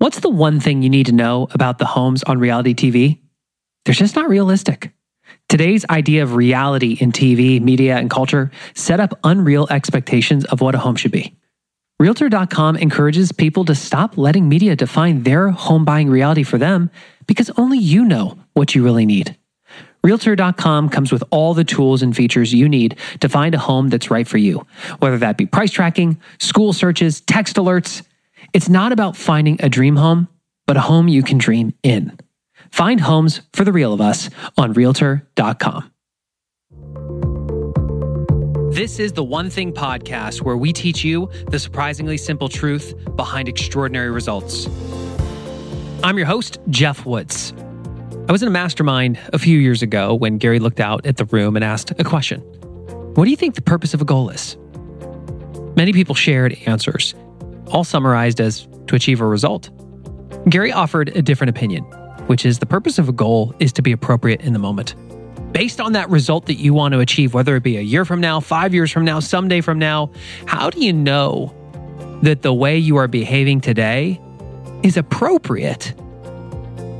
[0.00, 3.18] What's the one thing you need to know about the homes on reality TV?
[3.84, 4.94] They're just not realistic.
[5.50, 10.74] Today's idea of reality in TV, media, and culture set up unreal expectations of what
[10.74, 11.36] a home should be.
[11.98, 16.90] Realtor.com encourages people to stop letting media define their home buying reality for them
[17.26, 19.36] because only you know what you really need.
[20.02, 24.10] Realtor.com comes with all the tools and features you need to find a home that's
[24.10, 24.66] right for you,
[25.00, 28.00] whether that be price tracking, school searches, text alerts.
[28.52, 30.28] It's not about finding a dream home,
[30.66, 32.18] but a home you can dream in.
[32.72, 35.92] Find homes for the real of us on Realtor.com.
[38.72, 43.48] This is the One Thing podcast where we teach you the surprisingly simple truth behind
[43.48, 44.66] extraordinary results.
[46.02, 47.52] I'm your host, Jeff Woods.
[48.28, 51.24] I was in a mastermind a few years ago when Gary looked out at the
[51.26, 52.40] room and asked a question
[53.14, 54.56] What do you think the purpose of a goal is?
[55.76, 57.14] Many people shared answers,
[57.70, 59.70] all summarized as to achieve a result.
[60.48, 61.84] Gary offered a different opinion,
[62.26, 64.94] which is the purpose of a goal is to be appropriate in the moment
[65.52, 68.20] based on that result that you want to achieve, whether it be a year from
[68.20, 70.10] now, five years from now, someday from now,
[70.46, 71.54] how do you know
[72.22, 74.20] that the way you are behaving today
[74.82, 75.94] is appropriate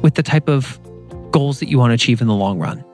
[0.03, 0.81] with the type of
[1.31, 2.85] goals that you want to achieve in the long run?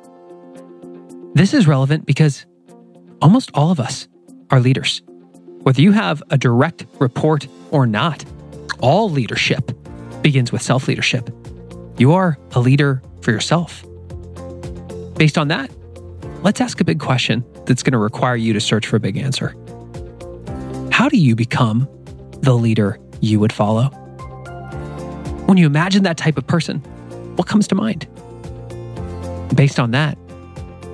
[1.34, 2.46] This is relevant because
[3.20, 4.08] almost all of us
[4.50, 5.02] are leaders.
[5.66, 8.24] Whether you have a direct report or not,
[8.78, 9.72] all leadership
[10.22, 11.28] begins with self leadership.
[11.98, 13.84] You are a leader for yourself.
[15.16, 15.68] Based on that,
[16.44, 19.16] let's ask a big question that's going to require you to search for a big
[19.16, 19.56] answer.
[20.92, 21.88] How do you become
[22.42, 23.88] the leader you would follow?
[25.46, 26.78] When you imagine that type of person,
[27.34, 28.06] what comes to mind?
[29.56, 30.14] Based on that,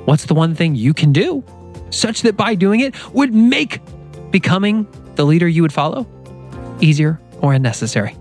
[0.07, 1.45] what's the one thing you can do
[1.91, 3.81] such that by doing it would make
[4.33, 6.07] becoming the leader you would follow
[6.81, 8.17] easier or unnecessary?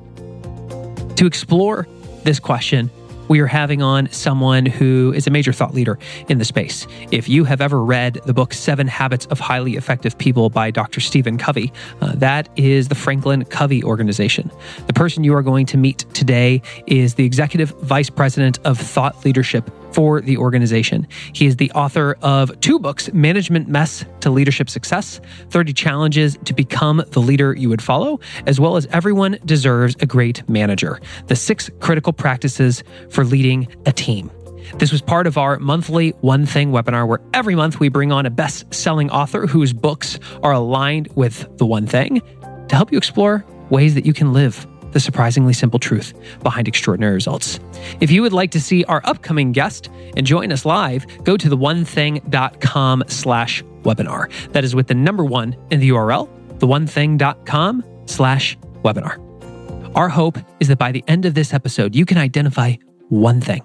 [1.16, 1.88] To explore
[2.24, 2.92] this question,
[3.32, 6.86] we are having on someone who is a major thought leader in the space.
[7.12, 11.00] If you have ever read the book Seven Habits of Highly Effective People by Dr.
[11.00, 14.52] Stephen Covey, uh, that is the Franklin Covey organization.
[14.88, 19.24] The person you are going to meet today is the executive vice president of thought
[19.24, 21.08] leadership for the organization.
[21.34, 26.54] He is the author of two books Management Mess to Leadership Success, 30 Challenges to
[26.54, 31.36] Become the Leader You Would Follow, as well as Everyone Deserves a Great Manager, the
[31.36, 34.32] six critical practices for leading a team.
[34.78, 38.26] This was part of our monthly One Thing webinar, where every month we bring on
[38.26, 42.22] a best selling author whose books are aligned with the One Thing
[42.68, 47.14] to help you explore ways that you can live the surprisingly simple truth behind extraordinary
[47.14, 47.60] results.
[48.00, 51.50] If you would like to see our upcoming guest and join us live, go to
[51.50, 54.52] theonething.com slash webinar.
[54.52, 56.30] That is with the number one in the URL,
[56.60, 59.96] theonething.com slash webinar.
[59.96, 62.76] Our hope is that by the end of this episode, you can identify
[63.10, 63.64] one thing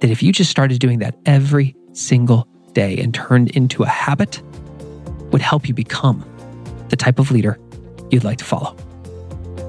[0.00, 4.42] that if you just started doing that every single day and turned into a habit,
[5.30, 6.24] would help you become
[6.88, 7.58] the type of leader
[8.10, 8.76] you'd like to follow.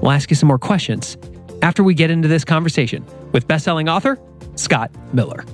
[0.02, 1.16] We'll ask you some more questions
[1.62, 4.18] after we get into this conversation with bestselling author
[4.56, 5.44] Scott Miller.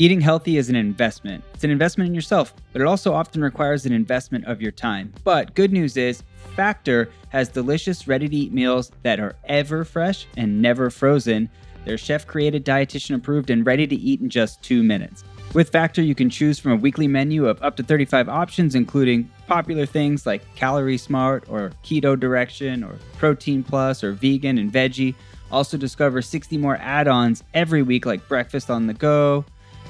[0.00, 1.42] Eating healthy is an investment.
[1.54, 5.12] It's an investment in yourself, but it also often requires an investment of your time.
[5.24, 6.22] But good news is,
[6.54, 11.48] Factor has delicious, ready to eat meals that are ever fresh and never frozen.
[11.84, 15.24] They're chef created, dietitian approved, and ready to eat in just two minutes.
[15.54, 19.30] With Factor, you can choose from a weekly menu of up to 35 options, including
[19.46, 25.14] popular things like Calorie Smart or Keto Direction or Protein Plus or Vegan and Veggie.
[25.50, 29.42] Also, discover 60 more add ons every week, like breakfast on the go,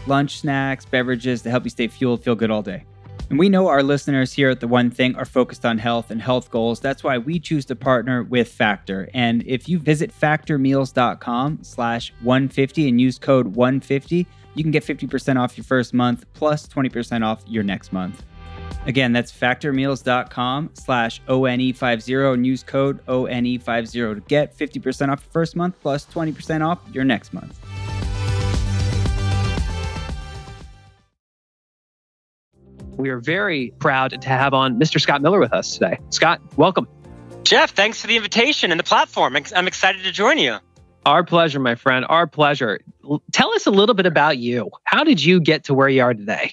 [0.06, 2.84] lunch snacks, beverages to help you stay fueled, feel good all day.
[3.28, 6.22] And we know our listeners here at The One Thing are focused on health and
[6.22, 6.80] health goals.
[6.80, 9.10] That's why we choose to partner with Factor.
[9.12, 14.26] And if you visit factormeals.com slash 150 and use code 150,
[14.58, 18.24] you can get 50% off your first month plus 20% off your next month.
[18.86, 25.55] Again, that's factormeals.com slash ONE50 and use code ONE50 to get 50% off your first
[25.55, 27.58] month plus 20% off your next month.
[32.96, 35.00] We are very proud to have on Mr.
[35.00, 36.00] Scott Miller with us today.
[36.10, 36.88] Scott, welcome.
[37.44, 39.37] Jeff, thanks for the invitation and the platform.
[39.55, 40.58] I'm excited to join you.
[41.08, 42.05] Our pleasure, my friend.
[42.06, 42.81] Our pleasure.
[43.32, 44.70] Tell us a little bit about you.
[44.84, 46.52] How did you get to where you are today?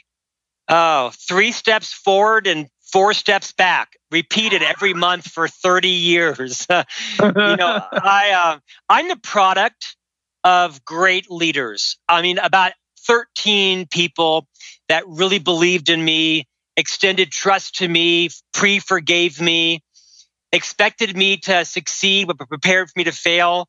[0.69, 6.65] Oh, three steps forward and four steps back, repeated every month for 30 years.
[6.71, 6.85] you know,
[7.91, 9.97] I, uh, I'm the product
[10.45, 11.97] of great leaders.
[12.07, 12.71] I mean, about
[13.07, 14.47] 13 people
[14.87, 16.47] that really believed in me
[16.77, 19.83] extended trust to me, pre forgave me,
[20.53, 23.67] expected me to succeed, but prepared for me to fail,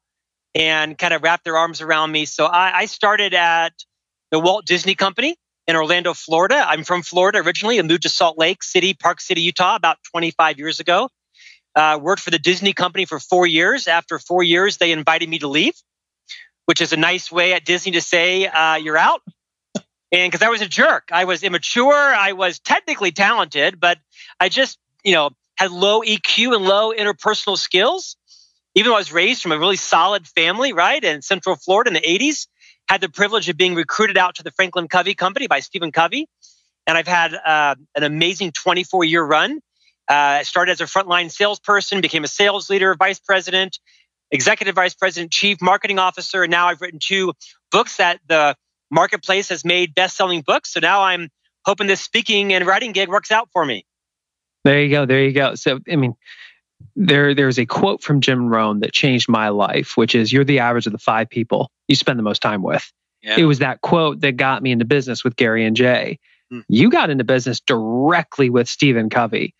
[0.56, 2.24] and kind of wrapped their arms around me.
[2.24, 3.74] So I, I started at
[4.30, 5.36] the Walt Disney Company
[5.66, 6.64] in Orlando, Florida.
[6.66, 10.58] I'm from Florida originally and moved to Salt Lake City, Park City, Utah about 25
[10.58, 11.10] years ago.
[11.74, 13.86] Uh, worked for the Disney company for four years.
[13.86, 15.74] After four years, they invited me to leave,
[16.66, 19.22] which is a nice way at Disney to say, uh, you're out.
[20.12, 21.94] And because I was a jerk, I was immature.
[21.94, 23.98] I was technically talented, but
[24.40, 28.16] I just, you know, had low EQ and low interpersonal skills.
[28.76, 31.94] Even though I was raised from a really solid family, right, in Central Florida in
[31.94, 32.46] the 80s,
[32.88, 36.28] had the privilege of being recruited out to the Franklin Covey Company by Stephen Covey.
[36.86, 39.60] And I've had uh, an amazing 24 year run.
[40.08, 43.80] Uh, I started as a frontline salesperson, became a sales leader, vice president,
[44.30, 46.42] executive vice president, chief marketing officer.
[46.42, 47.32] And now I've written two
[47.72, 48.56] books that the
[48.90, 50.72] marketplace has made best selling books.
[50.72, 51.30] So now I'm
[51.64, 53.86] hoping this speaking and writing gig works out for me.
[54.64, 55.06] There you go.
[55.06, 55.54] There you go.
[55.54, 56.14] So, I mean,
[56.94, 60.60] there there's a quote from Jim Rohn that changed my life, which is you're the
[60.60, 62.90] average of the five people you spend the most time with.
[63.22, 63.36] Yeah.
[63.38, 66.18] It was that quote that got me into business with Gary and Jay.
[66.50, 66.60] Hmm.
[66.68, 69.54] You got into business directly with Stephen Covey.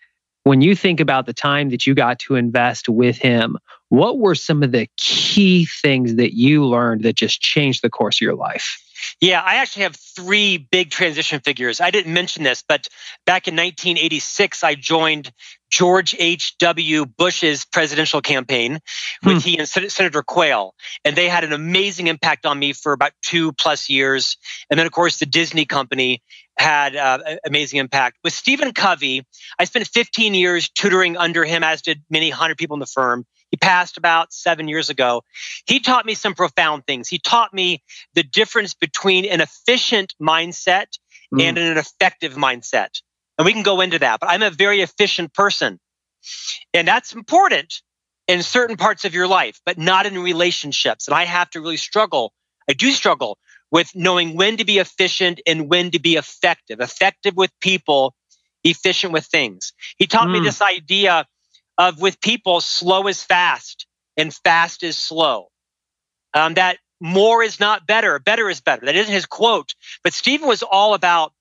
[0.45, 3.59] When you think about the time that you got to invest with him,
[3.89, 8.17] what were some of the key things that you learned that just changed the course
[8.17, 8.83] of your life?
[9.21, 11.81] Yeah, I actually have three big transition figures.
[11.81, 12.89] I didn't mention this, but
[13.25, 15.33] back in 1986, I joined
[15.71, 17.07] George H.W.
[17.07, 18.79] Bush's presidential campaign
[19.25, 19.49] with hmm.
[19.49, 20.75] he and Senator Quayle.
[21.05, 24.37] And they had an amazing impact on me for about two plus years.
[24.71, 26.23] And then, of course, the Disney company
[26.59, 28.19] had uh, amazing impact.
[28.25, 29.25] With Stephen Covey,
[29.59, 33.27] I spent 15 years tutoring under him, as did many hundred people in the firm.
[33.51, 35.23] He passed about seven years ago.
[35.67, 37.09] He taught me some profound things.
[37.09, 37.83] He taught me
[38.15, 40.99] the difference between an efficient mindset
[41.33, 41.43] mm.
[41.43, 43.01] and an effective mindset.
[43.39, 45.79] And we can go into that, but I'm a very efficient person.
[46.73, 47.83] And that's important
[48.27, 51.07] in certain parts of your life, but not in relationships.
[51.07, 52.33] And I have to really struggle.
[52.69, 53.39] I do struggle
[53.71, 56.81] with knowing when to be efficient and when to be effective.
[56.81, 58.15] Effective with people,
[58.65, 59.73] efficient with things.
[59.99, 60.33] He taught mm.
[60.33, 61.27] me this idea
[61.79, 63.87] of with people, slow is fast
[64.17, 65.49] and fast is slow.
[66.35, 68.87] Um, that more is not better, better is better.
[68.87, 71.33] That isn't his quote, but Stephen was all about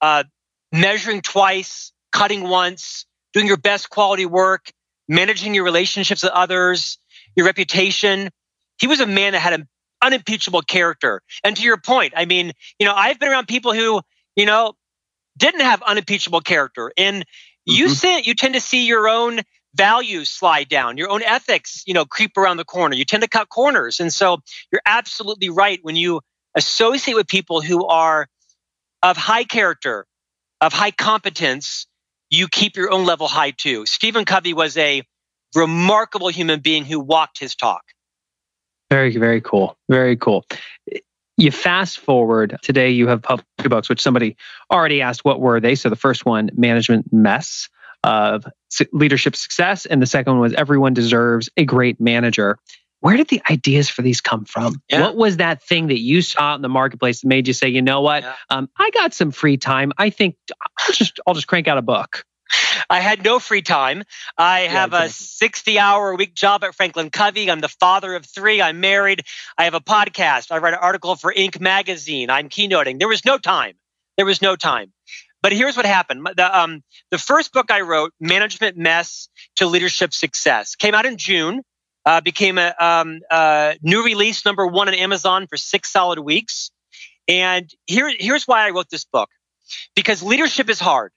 [0.00, 0.24] uh,
[0.72, 4.70] measuring twice, cutting once, doing your best quality work,
[5.08, 6.98] managing your relationships with others,
[7.36, 8.30] your reputation.
[8.78, 9.68] He was a man that had an
[10.02, 11.22] unimpeachable character.
[11.42, 14.00] And to your point, I mean, you know, I've been around people who,
[14.36, 14.74] you know,
[15.36, 16.92] didn't have unimpeachable character.
[16.96, 17.24] And
[17.64, 17.94] you mm-hmm.
[17.94, 19.40] see, you tend to see your own
[19.74, 22.94] values slide down, your own ethics, you know, creep around the corner.
[22.94, 24.00] You tend to cut corners.
[24.00, 24.38] And so
[24.72, 26.20] you're absolutely right when you
[26.54, 28.28] associate with people who are
[29.02, 30.06] of high character,
[30.60, 31.86] of high competence,
[32.30, 33.86] you keep your own level high too.
[33.86, 35.02] Stephen Covey was a
[35.54, 37.82] remarkable human being who walked his talk.
[38.90, 39.76] Very, very cool.
[39.88, 40.44] Very cool.
[41.36, 44.36] You fast forward today, you have published two books, which somebody
[44.70, 45.74] already asked what were they.
[45.74, 47.68] So the first one, Management Mess
[48.04, 48.44] of
[48.92, 52.58] Leadership Success, and the second one was Everyone Deserves a Great Manager
[53.04, 54.80] where did the ideas for these come from?
[54.88, 55.02] Yeah.
[55.02, 57.82] What was that thing that you saw in the marketplace that made you say, you
[57.82, 58.34] know what, yeah.
[58.48, 59.92] um, I got some free time.
[59.98, 60.36] I think
[60.78, 62.24] I'll just I'll just crank out a book.
[62.88, 64.04] I had no free time.
[64.38, 67.50] I yeah, have a 60 hour a week job at Franklin Covey.
[67.50, 68.62] I'm the father of three.
[68.62, 69.22] I'm married.
[69.58, 70.50] I have a podcast.
[70.50, 71.60] I write an article for Inc.
[71.60, 72.30] magazine.
[72.30, 72.98] I'm keynoting.
[72.98, 73.74] There was no time.
[74.16, 74.94] There was no time.
[75.44, 76.26] But here's what happened.
[76.38, 81.18] The, um, the first book I wrote, Management Mess to Leadership Success, came out in
[81.18, 81.60] June
[82.06, 83.20] uh, became a um,
[83.82, 86.70] new release number one on Amazon for six solid weeks.
[87.28, 89.28] And here, here's why I wrote this book
[89.94, 91.12] because leadership is hard.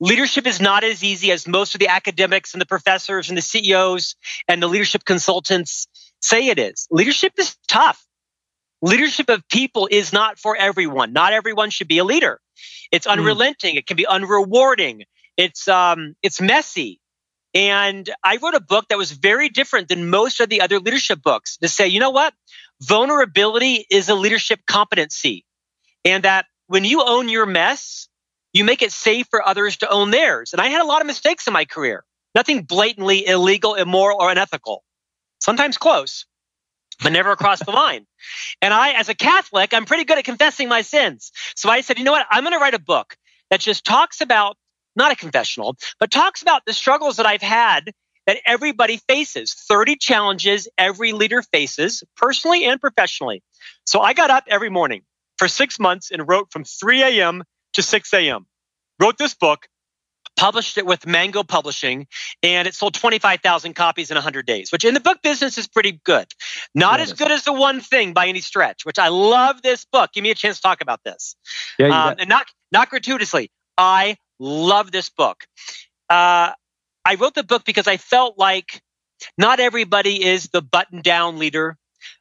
[0.00, 3.42] Leadership is not as easy as most of the academics and the professors and the
[3.42, 4.14] CEOs
[4.46, 5.88] and the leadership consultants
[6.20, 6.86] say it is.
[6.90, 8.04] Leadership is tough.
[8.80, 11.12] Leadership of people is not for everyone.
[11.12, 12.40] Not everyone should be a leader.
[12.92, 13.12] It's hmm.
[13.12, 13.74] unrelenting.
[13.74, 13.78] Mm.
[13.78, 15.02] It can be unrewarding.
[15.36, 17.00] It's um, it's messy.
[17.54, 21.22] And I wrote a book that was very different than most of the other leadership
[21.22, 22.34] books to say, you know what?
[22.82, 25.44] Vulnerability is a leadership competency.
[26.04, 28.08] And that when you own your mess,
[28.52, 30.52] you make it safe for others to own theirs.
[30.52, 32.04] And I had a lot of mistakes in my career.
[32.34, 34.84] Nothing blatantly illegal, immoral, or unethical.
[35.40, 36.26] Sometimes close,
[37.02, 38.06] but never across the line.
[38.60, 41.32] And I, as a Catholic, I'm pretty good at confessing my sins.
[41.56, 42.26] So I said, you know what?
[42.30, 43.16] I'm going to write a book
[43.50, 44.56] that just talks about
[44.96, 47.92] not a confessional, but talks about the struggles that I've had
[48.26, 53.42] that everybody faces 30 challenges every leader faces, personally and professionally.
[53.86, 55.02] So I got up every morning
[55.38, 57.42] for six months and wrote from 3 a.m.
[57.74, 58.46] to 6 a.m.
[59.00, 59.66] Wrote this book
[60.36, 62.06] published it with Mango Publishing,
[62.42, 66.00] and it sold 25,000 copies in 100 days, which in the book business is pretty
[66.04, 66.26] good.
[66.74, 69.84] Not yeah, as good as the one thing by any stretch, which I love this
[69.84, 70.12] book.
[70.12, 71.36] Give me a chance to talk about this.
[71.78, 73.50] Yeah, um, and not, not gratuitously.
[73.76, 75.44] I love this book.
[76.08, 76.52] Uh,
[77.04, 78.82] I wrote the book because I felt like
[79.36, 81.76] not everybody is the button down leader.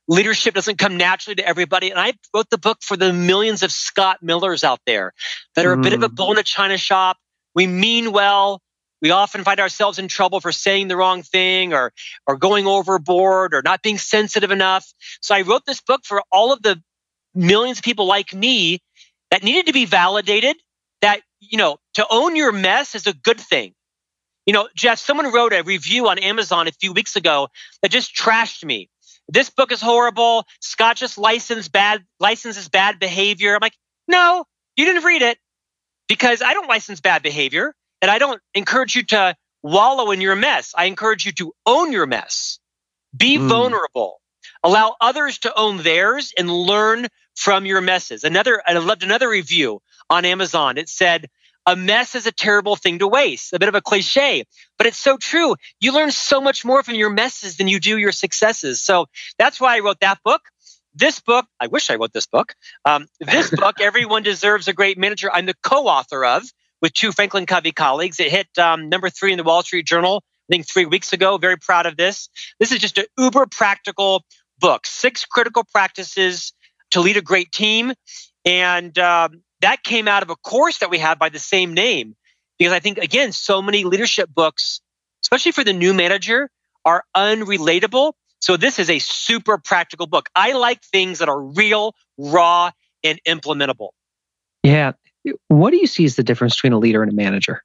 [0.08, 1.92] Leadership doesn't come naturally to everybody.
[1.92, 5.14] And I wrote the book for the millions of Scott Millers out there
[5.56, 7.18] that are a bit of a bone bull in a china shop.
[7.58, 8.62] We mean well.
[9.02, 11.92] We often find ourselves in trouble for saying the wrong thing or,
[12.28, 14.86] or going overboard or not being sensitive enough.
[15.22, 16.80] So I wrote this book for all of the
[17.34, 18.78] millions of people like me
[19.32, 20.56] that needed to be validated
[21.02, 23.74] that, you know, to own your mess is a good thing.
[24.46, 27.48] You know, Jeff, someone wrote a review on Amazon a few weeks ago
[27.82, 28.88] that just trashed me.
[29.28, 30.46] This book is horrible.
[30.62, 33.56] Scott just licensed bad licenses bad behavior.
[33.56, 34.46] I'm like, no,
[34.76, 35.40] you didn't read it
[36.08, 40.36] because I don't license bad behavior and I don't encourage you to wallow in your
[40.36, 40.74] mess.
[40.78, 42.60] I encourage you to own your mess.
[43.16, 43.48] Be mm.
[43.48, 44.22] vulnerable.
[44.64, 48.24] Allow others to own theirs and learn from your messes.
[48.24, 50.78] Another, I loved another review on Amazon.
[50.78, 51.28] It said,
[51.68, 53.52] a mess is a terrible thing to waste.
[53.52, 54.46] A bit of a cliche,
[54.78, 55.56] but it's so true.
[55.82, 58.82] You learn so much more from your messes than you do your successes.
[58.82, 60.42] So that's why I wrote that book.
[60.98, 62.56] This book, I wish I wrote this book.
[62.84, 66.44] Um, this book, Everyone Deserves a Great Manager, I'm the co author of
[66.82, 68.20] with two Franklin Covey colleagues.
[68.20, 71.38] It hit um, number three in the Wall Street Journal, I think three weeks ago.
[71.38, 72.30] Very proud of this.
[72.60, 74.24] This is just an uber practical
[74.60, 76.54] book, six critical practices
[76.92, 77.94] to lead a great team.
[78.44, 82.16] And um, that came out of a course that we have by the same name.
[82.58, 84.82] Because I think, again, so many leadership books,
[85.22, 86.50] especially for the new manager,
[86.84, 88.14] are unrelatable.
[88.40, 90.30] So this is a super practical book.
[90.36, 92.72] I like things that are real, raw,
[93.04, 93.90] and implementable.
[94.64, 94.94] Yeah.
[95.48, 97.64] What do you see as the difference between a leader and a manager?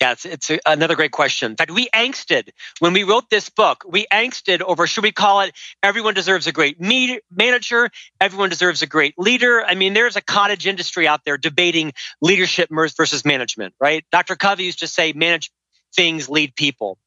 [0.00, 1.52] Yeah, it's, it's a, another great question.
[1.52, 3.84] In fact, we angsted when we wrote this book.
[3.86, 7.88] We angsted over should we call it "Everyone deserves a great me- manager,"
[8.20, 12.68] "Everyone deserves a great leader." I mean, there's a cottage industry out there debating leadership
[12.70, 14.04] versus management, right?
[14.12, 14.36] Dr.
[14.36, 15.50] Covey used to say, "Manage
[15.94, 16.98] things, lead people."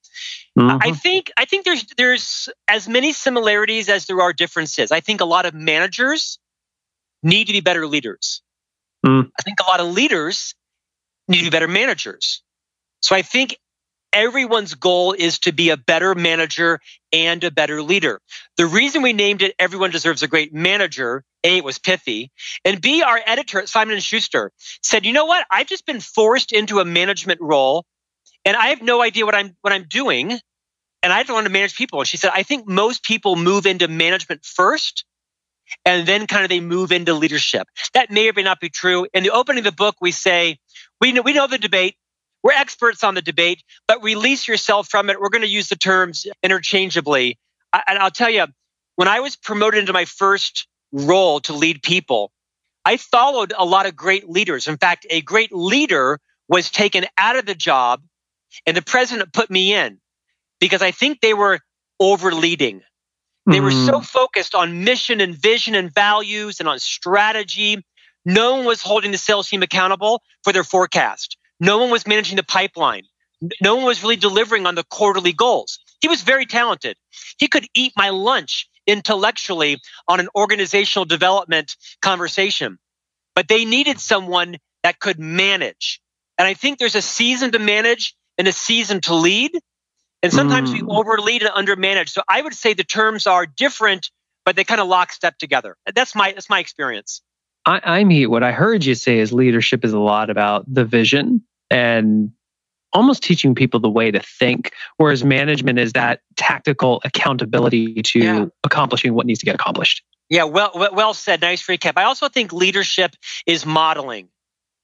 [0.58, 0.78] Mm-hmm.
[0.82, 4.92] I think I think there's there's as many similarities as there are differences.
[4.92, 6.40] I think a lot of managers
[7.24, 8.42] need to be better leaders.
[9.06, 9.30] Mm.
[9.38, 10.56] I think a lot of leaders
[11.28, 12.44] need to be better managers.
[13.02, 13.58] So I think
[14.16, 16.80] everyone's goal is to be a better manager
[17.12, 18.22] and a better leader.
[18.58, 22.32] The reason we named it Everyone Deserves a Great Manager, A, it was pithy,
[22.64, 25.46] and B, our editor at Simon & Schuster said, you know what?
[25.52, 27.86] I've just been forced into a management role
[28.46, 30.40] and I have no idea what I'm, what I'm doing.
[31.04, 32.00] And I don't want to manage people.
[32.00, 35.06] And she said, I think most people move into management first
[35.84, 37.68] and then kind of they move into leadership.
[37.94, 39.08] That may or may not be true.
[39.14, 40.58] In the opening of the book, we say,
[41.02, 41.96] we know, we know the debate.
[42.44, 45.20] We're experts on the debate, but release yourself from it.
[45.20, 47.40] We're going to use the terms interchangeably.
[47.74, 48.46] and I'll tell you,
[48.96, 52.32] when I was promoted into my first role to lead people,
[52.86, 54.68] I followed a lot of great leaders.
[54.68, 58.04] In fact, a great leader was taken out of the job
[58.66, 60.00] and the president put me in
[60.60, 61.60] because I think they were
[62.00, 62.82] overleading.
[63.48, 64.06] They were so mm.
[64.06, 67.86] focused on mission and vision and values and on strategy.
[68.26, 71.38] No one was holding the sales team accountable for their forecast.
[71.60, 73.04] No one was managing the pipeline.
[73.62, 75.80] No one was really delivering on the quarterly goals.
[76.02, 76.98] He was very talented.
[77.38, 82.80] He could eat my lunch intellectually on an organizational development conversation,
[83.36, 86.02] but they needed someone that could manage.
[86.38, 89.52] And I think there's a season to manage and a season to lead.
[90.24, 90.74] And sometimes mm.
[90.74, 92.10] we overlead and undermanage.
[92.10, 94.10] So I would say the terms are different,
[94.44, 95.78] but they kind of lockstep together.
[95.94, 97.22] That's my that's my experience.
[97.66, 100.86] I, I mean, what I heard you say is leadership is a lot about the
[100.86, 102.32] vision and
[102.94, 108.46] almost teaching people the way to think, whereas management is that tactical accountability to yeah.
[108.64, 110.04] accomplishing what needs to get accomplished.
[110.30, 111.42] Yeah, well, well said.
[111.42, 111.94] Nice recap.
[111.98, 113.16] I also think leadership
[113.46, 114.30] is modeling,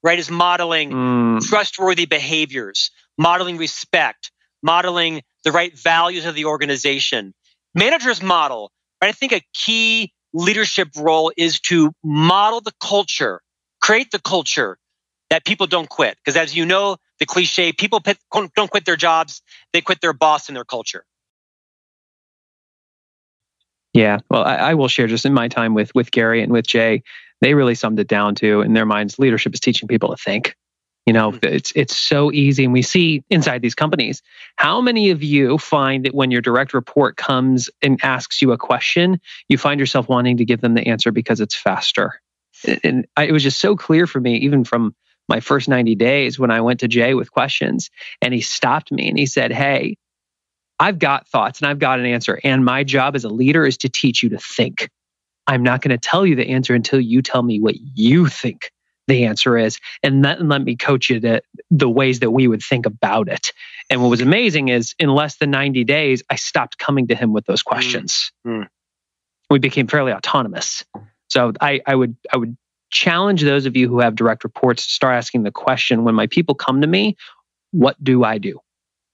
[0.04, 0.20] right?
[0.20, 1.42] Is modeling mm.
[1.48, 4.32] trustworthy behaviors, modeling respect,
[4.64, 7.34] modeling the right values of the organization.
[7.76, 8.72] Managers model.
[9.02, 9.10] Right?
[9.10, 13.42] I think a key leadership role is to model the culture,
[13.82, 14.78] create the culture
[15.30, 16.18] that people don't quit.
[16.18, 18.02] Because as you know, the cliche, people
[18.56, 19.42] don't quit their jobs,
[19.74, 21.06] they quit their boss and their culture.
[23.94, 26.66] Yeah, well, I, I, will share just in my time with with Gary and with
[26.66, 27.04] Jay,
[27.42, 30.56] they really summed it down to in their minds, leadership is teaching people to think.
[31.12, 31.54] You know, mm-hmm.
[31.54, 34.24] it's it's so easy, and we see inside these companies.
[34.56, 38.58] How many of you find that when your direct report comes and asks you a
[38.58, 42.22] question, you find yourself wanting to give them the answer because it's faster?
[42.86, 44.96] And I, it was just so clear for me, even from
[45.28, 47.90] my first 90 days when I went to Jay with questions
[48.22, 49.98] and he stopped me and he said, Hey,
[50.80, 52.40] I've got thoughts and I've got an answer.
[52.42, 54.88] And my job as a leader is to teach you to think.
[55.46, 58.72] I'm not going to tell you the answer until you tell me what you think
[59.12, 62.64] the answer is and let, let me coach you to the ways that we would
[62.64, 63.52] think about it.
[63.90, 67.34] And what was amazing is in less than 90 days i stopped coming to him
[67.34, 67.70] with those hmm.
[67.70, 68.32] questions.
[68.48, 68.68] Mm.
[69.50, 70.86] we became fairly autonomous.
[71.28, 72.58] So I, I would i would
[72.90, 76.28] challenge those of you who have direct reports to start asking the question when my
[76.28, 77.18] people come to me
[77.72, 78.60] what do i do?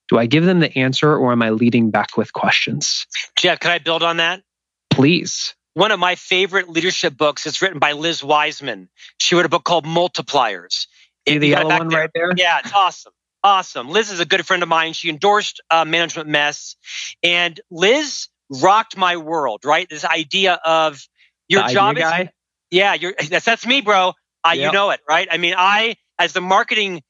[0.09, 3.07] Do i give them the answer or am i leading back with questions?
[3.35, 4.43] Jeff can i build on that?
[4.91, 8.89] Please one of my favorite leadership books is written by Liz Wiseman.
[9.19, 10.87] She wrote a book called Multipliers.
[11.27, 11.99] See the yellow one there.
[11.99, 12.31] right there?
[12.35, 13.13] Yeah, it's awesome.
[13.43, 13.87] Awesome.
[13.89, 14.93] Liz is a good friend of mine.
[14.93, 16.77] She endorsed uh, Management Mess.
[17.21, 19.87] And Liz rocked my world, right?
[19.87, 20.99] This idea of
[21.47, 22.01] your the job is.
[22.01, 22.31] Guy?
[22.71, 24.13] Yeah, you're, that's, that's me, bro.
[24.43, 24.65] Uh, yep.
[24.65, 25.27] You know it, right?
[25.29, 27.03] I mean, I, as the marketing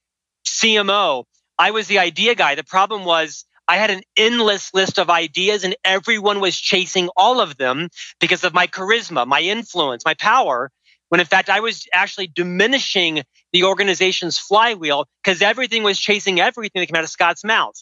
[0.46, 1.24] CMO,
[1.58, 2.56] I was the idea guy.
[2.56, 7.42] The problem was I had an endless list of ideas and everyone was chasing all
[7.42, 10.72] of them because of my charisma, my influence, my power.
[11.10, 16.80] When in fact, I was actually diminishing the organization's flywheel because everything was chasing everything
[16.80, 17.76] that came out of Scott's mouth.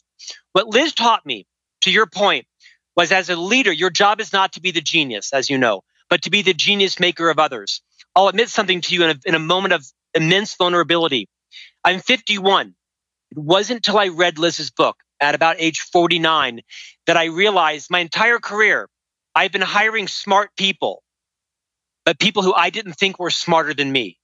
[0.53, 1.45] What Liz taught me,
[1.81, 2.45] to your point,
[2.95, 5.83] was as a leader, your job is not to be the genius, as you know,
[6.09, 7.81] but to be the genius maker of others.
[8.15, 11.27] I'll admit something to you in a, in a moment of immense vulnerability.
[11.83, 12.75] I'm 51.
[13.31, 16.61] It wasn't until I read Liz's book at about age 49
[17.07, 18.89] that I realized my entire career,
[19.33, 21.03] I've been hiring smart people,
[22.05, 24.17] but people who I didn't think were smarter than me.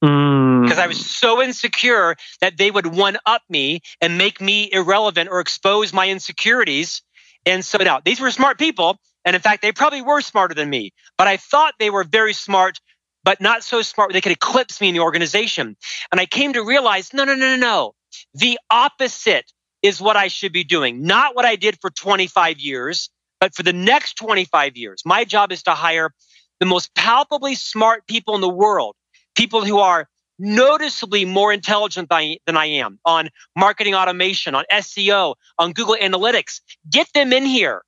[0.00, 1.02] Because I was mm.
[1.02, 6.08] so insecure that they would one up me and make me irrelevant or expose my
[6.08, 7.02] insecurities.
[7.46, 8.98] And so now these were smart people.
[9.24, 12.34] And in fact, they probably were smarter than me, but I thought they were very
[12.34, 12.78] smart,
[13.22, 15.76] but not so smart they could eclipse me in the organization.
[16.12, 17.94] And I came to realize no, no, no, no, no.
[18.34, 19.50] The opposite
[19.84, 23.62] is what I should be doing, not what I did for 25 years, but for
[23.62, 25.02] the next 25 years.
[25.04, 26.10] My job is to hire
[26.58, 28.96] the most palpably smart people in the world,
[29.34, 35.74] people who are noticeably more intelligent than I am on marketing automation, on SEO, on
[35.74, 36.60] Google Analytics.
[36.90, 37.82] Get them in here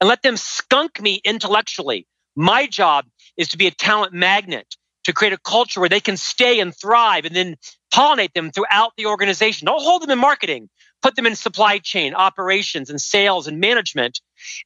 [0.00, 2.06] and let them skunk me intellectually.
[2.36, 6.16] My job is to be a talent magnet, to create a culture where they can
[6.16, 7.56] stay and thrive and then
[7.92, 9.66] pollinate them throughout the organization.
[9.66, 10.70] Don't hold them in marketing
[11.04, 14.22] put them in supply chain operations and sales and management.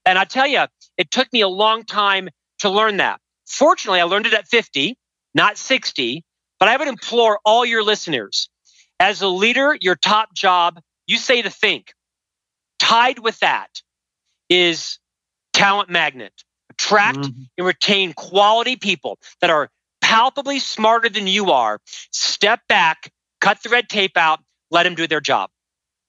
[0.07, 2.29] And I tell you, it took me a long time
[2.61, 3.21] to learn that.
[3.45, 4.97] Fortunately, I learned it at 50,
[5.35, 6.25] not 60.
[6.61, 8.49] But I would implore all your listeners
[9.01, 11.93] as a leader, your top job, you say to think.
[12.79, 13.83] Tied with that
[14.49, 15.01] is
[15.53, 16.33] talent magnet.
[16.71, 17.43] Attract mm-hmm.
[17.57, 19.71] and retain quality people that are
[20.01, 21.81] palpably smarter than you are.
[22.13, 24.39] Step back, cut the red tape out,
[24.71, 25.51] let them do their job.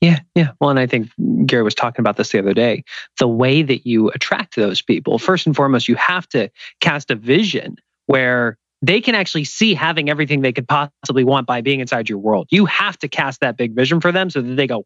[0.01, 0.51] Yeah, yeah.
[0.61, 1.09] Well, and I think
[1.45, 2.83] Gary was talking about this the other day.
[3.17, 7.15] The way that you attract those people, first and foremost, you have to cast a
[7.15, 12.07] vision where they can actually see having everything they could possibly want by being inside
[12.07, 12.47] your world.
[12.49, 14.85] You have to cast that big vision for them so that they go,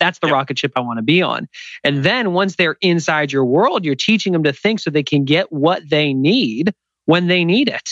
[0.00, 0.34] that's the yep.
[0.34, 1.46] rocket ship I want to be on.
[1.84, 5.24] And then once they're inside your world, you're teaching them to think so they can
[5.24, 7.88] get what they need when they need it.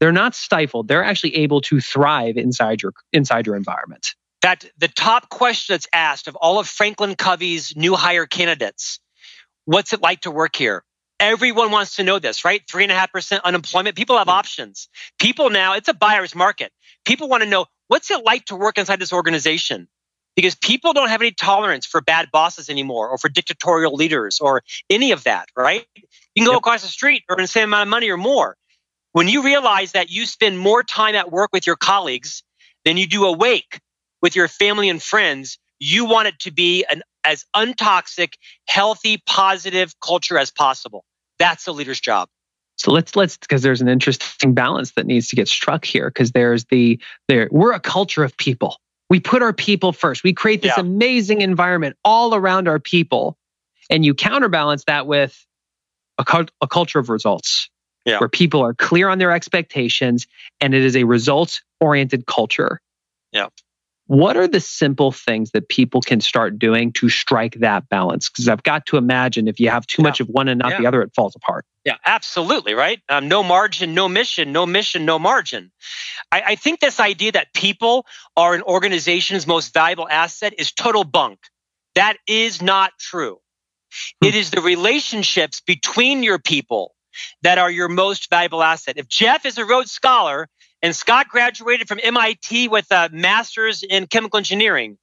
[0.00, 0.88] They're not stifled.
[0.88, 5.88] They're actually able to thrive inside your inside your environment that the top question that's
[5.92, 9.00] asked of all of Franklin Covey's new hire candidates,
[9.64, 10.84] what's it like to work here?
[11.20, 12.62] Everyone wants to know this, right?
[12.70, 13.96] Three and a half percent unemployment.
[13.96, 14.34] People have hmm.
[14.34, 14.88] options.
[15.18, 16.72] People now, it's a buyer's market.
[17.04, 19.88] People want to know what's it like to work inside this organization?
[20.36, 24.62] Because people don't have any tolerance for bad bosses anymore or for dictatorial leaders or
[24.88, 25.84] any of that, right?
[25.96, 26.02] You
[26.42, 26.58] can go yep.
[26.58, 28.56] across the street or the same amount of money or more.
[29.12, 32.44] When you realize that you spend more time at work with your colleagues
[32.84, 33.80] than you do awake
[34.22, 38.34] with your family and friends, you want it to be an as untoxic,
[38.66, 41.04] healthy, positive culture as possible.
[41.38, 42.28] That's a leader's job.
[42.76, 46.30] So let's let's because there's an interesting balance that needs to get struck here because
[46.30, 48.76] there's the there we're a culture of people.
[49.10, 50.22] We put our people first.
[50.22, 50.82] We create this yeah.
[50.82, 53.36] amazing environment all around our people,
[53.90, 55.44] and you counterbalance that with
[56.18, 57.68] a, a culture of results,
[58.04, 58.18] yeah.
[58.18, 60.26] where people are clear on their expectations,
[60.60, 62.80] and it is a results oriented culture.
[63.32, 63.48] Yeah.
[64.08, 68.30] What are the simple things that people can start doing to strike that balance?
[68.30, 70.08] Because I've got to imagine if you have too yeah.
[70.08, 70.80] much of one and not yeah.
[70.80, 71.66] the other, it falls apart.
[71.84, 73.02] Yeah, absolutely, right?
[73.10, 75.70] Um, no margin, no mission, no mission, no margin.
[76.32, 81.04] I, I think this idea that people are an organization's most valuable asset is total
[81.04, 81.38] bunk.
[81.94, 83.40] That is not true.
[84.22, 84.28] Hmm.
[84.28, 86.94] It is the relationships between your people
[87.42, 88.96] that are your most valuable asset.
[88.96, 90.48] If Jeff is a Rhodes Scholar
[90.82, 94.98] And Scott graduated from MIT with a master's in chemical engineering.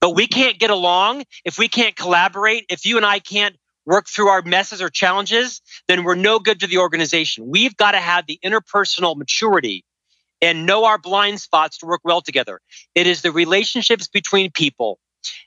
[0.00, 4.06] But we can't get along if we can't collaborate, if you and I can't work
[4.06, 7.48] through our messes or challenges, then we're no good to the organization.
[7.48, 9.84] We've got to have the interpersonal maturity
[10.42, 12.60] and know our blind spots to work well together.
[12.94, 14.98] It is the relationships between people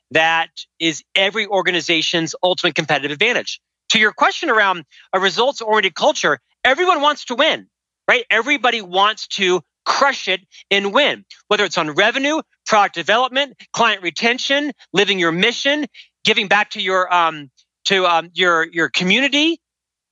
[0.10, 3.62] that is every organization's ultimate competitive advantage.
[3.90, 7.68] To your question around a results oriented culture, everyone wants to win,
[8.08, 8.26] right?
[8.30, 14.72] Everybody wants to crush it and win, whether it's on revenue, product development, client retention,
[14.94, 15.86] living your mission,
[16.24, 17.50] giving back to your um,
[17.86, 19.60] to um, your your community.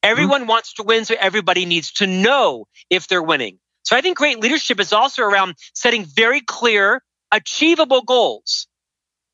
[0.02, 0.50] Everyone mm-hmm.
[0.50, 3.60] wants to win, so everybody needs to know if they're winning.
[3.84, 8.68] So I think great leadership is also around setting very clear, achievable goals.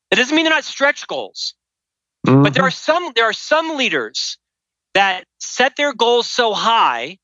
[0.10, 1.54] That doesn't mean they're not stretch goals,
[2.26, 2.44] mm-hmm.
[2.44, 4.38] but there are some there are some leaders
[4.94, 7.18] that set their goals so high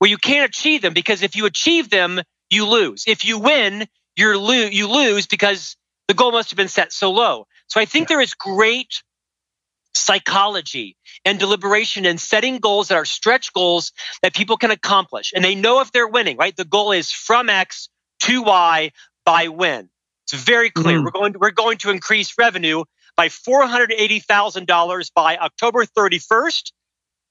[0.00, 3.04] where you can't achieve them because if you achieve them, you lose.
[3.06, 3.86] If you win,
[4.16, 5.76] you're lo- you lose because
[6.08, 7.46] the goal must have been set so low.
[7.68, 8.16] So I think yeah.
[8.16, 9.02] there is great
[9.94, 15.32] psychology and deliberation and setting goals that are stretch goals that people can accomplish.
[15.34, 16.56] And they know if they're winning, right?
[16.56, 18.92] The goal is from X to Y
[19.26, 19.90] by when.
[20.24, 20.96] It's very clear.
[20.96, 21.04] Mm-hmm.
[21.04, 22.84] We're going to, we're going to increase revenue
[23.16, 26.72] by $480,000 by October 31st.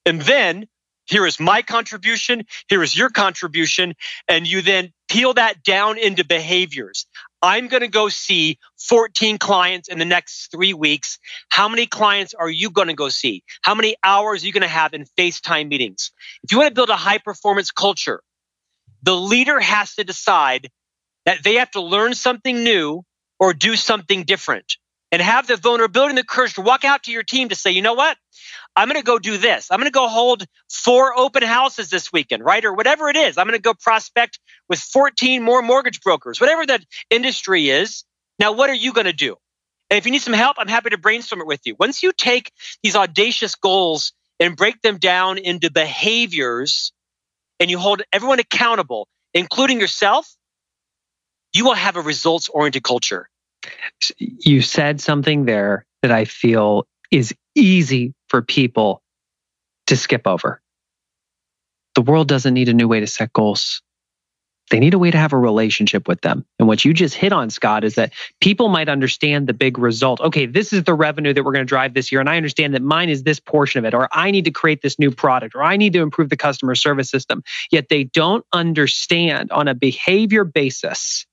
[0.05, 0.67] And then
[1.09, 2.45] here is my contribution.
[2.67, 3.95] Here is your contribution.
[4.27, 7.07] And you then peel that down into behaviors.
[7.41, 11.17] I'm going to go see 14 clients in the next three weeks.
[11.49, 13.43] How many clients are you going to go see?
[13.61, 16.11] How many hours are you going to have in FaceTime meetings?
[16.43, 18.21] If you want to build a high performance culture,
[19.01, 20.69] the leader has to decide
[21.25, 23.03] that they have to learn something new
[23.39, 24.75] or do something different
[25.11, 27.71] and have the vulnerability and the courage to walk out to your team to say,
[27.71, 28.17] you know what?
[28.79, 29.67] I'm going to go do this.
[29.69, 32.63] I'm going to go hold four open houses this weekend, right?
[32.63, 33.37] Or whatever it is.
[33.37, 34.39] I'm going to go prospect
[34.69, 38.05] with 14 more mortgage brokers, whatever that industry is.
[38.39, 39.35] Now, what are you going to do?
[39.89, 41.75] And if you need some help, I'm happy to brainstorm it with you.
[41.77, 46.93] Once you take these audacious goals and break them down into behaviors
[47.59, 50.33] and you hold everyone accountable, including yourself,
[51.51, 53.27] you will have a results oriented culture.
[54.17, 59.01] You said something there that I feel is easy for people
[59.87, 60.61] to skip over.
[61.95, 63.81] The world doesn't need a new way to set goals.
[64.69, 66.45] They need a way to have a relationship with them.
[66.59, 70.21] And what you just hit on, Scott, is that people might understand the big result.
[70.21, 72.21] Okay, this is the revenue that we're going to drive this year.
[72.21, 74.83] And I understand that mine is this portion of it, or I need to create
[74.83, 77.43] this new product, or I need to improve the customer service system.
[77.71, 81.25] Yet they don't understand on a behavior basis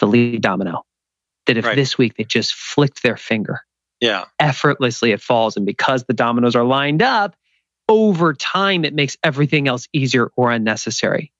[0.00, 0.82] the lead domino
[1.46, 1.76] that if right.
[1.76, 3.60] this week they just flicked their finger
[4.00, 4.24] yeah.
[4.38, 5.56] effortlessly it falls.
[5.56, 7.36] And because the dominoes are lined up,
[7.88, 11.32] over time, it makes everything else easier or unnecessary.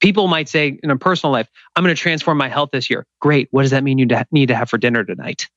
[0.00, 3.06] People might say in a personal life, I'm going to transform my health this year.
[3.18, 3.48] Great.
[3.50, 5.48] What does that mean you need to have for dinner tonight?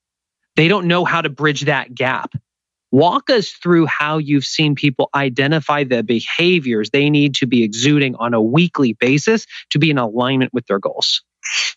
[0.55, 2.33] They don't know how to bridge that gap.
[2.91, 8.15] Walk us through how you've seen people identify the behaviors they need to be exuding
[8.15, 11.21] on a weekly basis to be in alignment with their goals.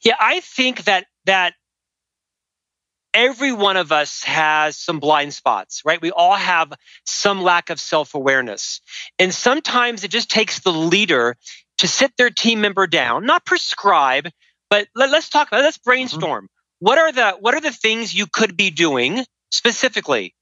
[0.03, 1.55] Yeah, I think that that
[3.15, 6.01] every one of us has some blind spots, right?
[6.01, 6.73] We all have
[7.05, 8.81] some lack of self awareness.
[9.19, 11.37] And sometimes it just takes the leader
[11.79, 14.29] to sit their team member down, not prescribe,
[14.71, 15.91] but let, us talk about, let's mm-hmm.
[15.91, 16.45] brainstorm.
[16.45, 16.87] Mm-hmm.
[16.87, 20.35] What are the, what are the things you could be doing specifically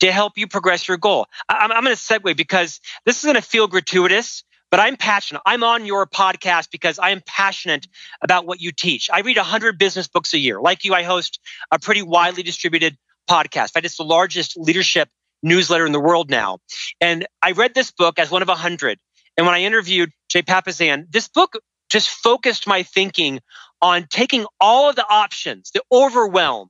[0.00, 1.26] to help you progress your goal?
[1.48, 4.44] I, I'm, I'm going to segue because this is going to feel gratuitous,
[4.76, 5.40] but I'm passionate.
[5.46, 7.88] I'm on your podcast because I am passionate
[8.20, 9.08] about what you teach.
[9.10, 10.60] I read 100 business books a year.
[10.60, 11.40] Like you, I host
[11.72, 13.62] a pretty widely distributed podcast.
[13.62, 15.08] In fact, it's the largest leadership
[15.42, 16.58] newsletter in the world now.
[17.00, 18.98] And I read this book as one of 100.
[19.38, 21.54] And when I interviewed Jay Papasan, this book
[21.88, 23.40] just focused my thinking
[23.80, 26.68] on taking all of the options, the overwhelm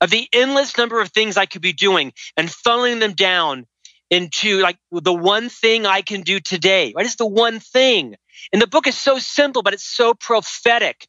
[0.00, 3.66] of the endless number of things I could be doing and funneling them down
[4.10, 7.06] into like the one thing I can do today, right?
[7.06, 8.16] It's the one thing.
[8.52, 11.06] And the book is so simple, but it's so prophetic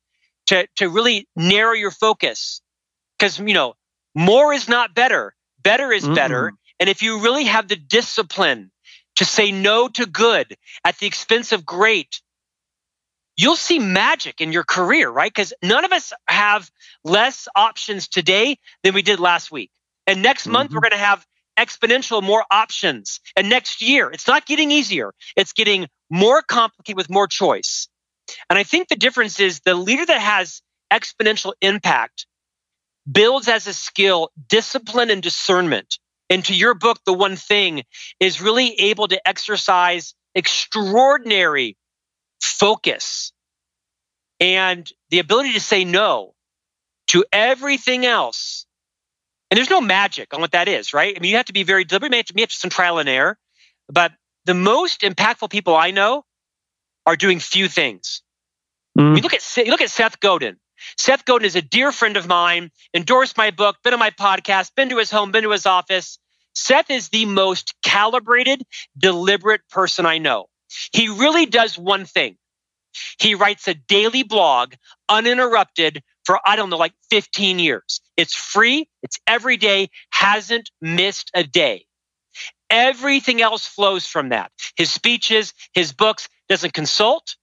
[0.48, 2.62] to, to really narrow your focus.
[3.18, 3.74] Because, you know,
[4.16, 5.34] more is not better.
[5.64, 6.54] Better is mm better.
[6.80, 8.72] And if you really have the discipline
[9.18, 12.22] to say no to good at the expense of great,
[13.38, 15.32] you'll see magic in your career, right?
[15.32, 16.70] Because none of us have
[17.04, 19.70] less options today than we did last week.
[20.08, 20.54] And next mm-hmm.
[20.54, 21.26] month, we're going to have
[21.60, 23.22] exponential more options.
[23.36, 25.14] And next year, it's not getting easier.
[25.38, 27.90] It's getting more complicated with more choice.
[28.50, 30.62] And I think the difference is the leader that has
[30.92, 32.28] exponential impact
[33.12, 36.00] builds as a skill discipline and discernment.
[36.30, 37.84] And to your book, the one thing
[38.20, 41.78] is really able to exercise extraordinary
[42.42, 43.30] focus
[44.40, 46.36] And the ability to say no
[47.10, 48.68] to everything else.
[49.52, 51.14] And there's no magic on what that is, right?
[51.16, 53.38] I mean, you have to be very deliberate, you have to some trial and error.
[53.90, 54.14] But
[54.46, 56.24] the most impactful people I know
[57.06, 58.22] are doing few things.
[58.98, 59.18] Mm.
[59.18, 60.58] You look at you look at Seth Godin.
[60.98, 64.72] Seth Godin is a dear friend of mine, endorsed my book, been on my podcast,
[64.76, 66.18] been to his home, been to his office.
[66.56, 68.64] Seth is the most calibrated,
[68.98, 70.48] deliberate person I know.
[70.92, 72.38] He really does one thing.
[73.20, 74.74] He writes a daily blog
[75.08, 78.02] uninterrupted for, I don't know, like 15 years.
[78.22, 78.88] It's free.
[79.02, 81.88] It's every day, hasn't missed a day.
[82.70, 84.52] Everything else flows from that.
[84.76, 87.36] His speeches, his books, doesn't consult.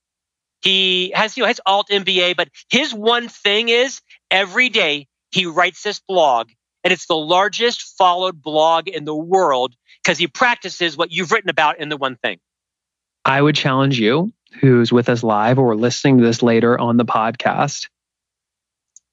[0.62, 5.46] He has, you know, has alt MBA, but his one thing is every day he
[5.46, 6.48] writes this blog
[6.84, 11.50] and it's the largest followed blog in the world because he practices what you've written
[11.50, 12.38] about in the one thing.
[13.24, 17.04] I would challenge you, who's with us live or listening to this later on the
[17.04, 17.88] podcast.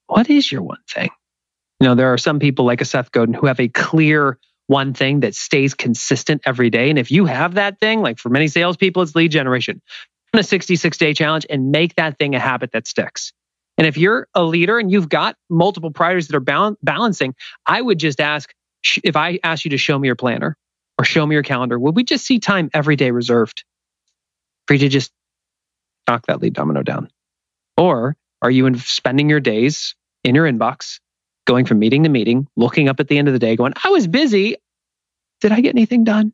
[0.06, 1.10] What is your one thing?
[1.80, 4.94] You know, there are some people like a Seth Godin who have a clear one
[4.94, 6.90] thing that stays consistent every day.
[6.90, 9.82] And if you have that thing, like for many salespeople, it's lead generation.
[10.34, 13.32] a 66 day challenge and make that thing a habit that sticks.
[13.78, 17.36] And if you're a leader and you've got multiple priorities that are balancing,
[17.66, 18.54] I would just ask
[19.04, 20.58] if I ask you to show me your planner
[20.98, 23.66] or show me your calendar, would we just see time every day reserved
[24.68, 25.12] for you to just
[26.08, 27.10] knock that lead domino down?
[27.78, 31.00] Or are you spending your days in your inbox,
[31.46, 33.90] going from meeting to meeting, looking up at the end of the day, going, I
[33.90, 34.58] was busy.
[35.42, 36.34] Did I get anything done?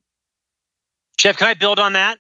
[1.17, 2.17] Jeff, can I build on that?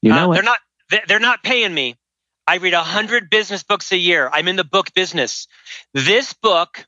[0.00, 0.58] You know, uh, they're not
[1.06, 1.96] they're not paying me.
[2.46, 4.28] I read a hundred business books a year.
[4.32, 5.46] I'm in the book business.
[5.94, 6.84] This book,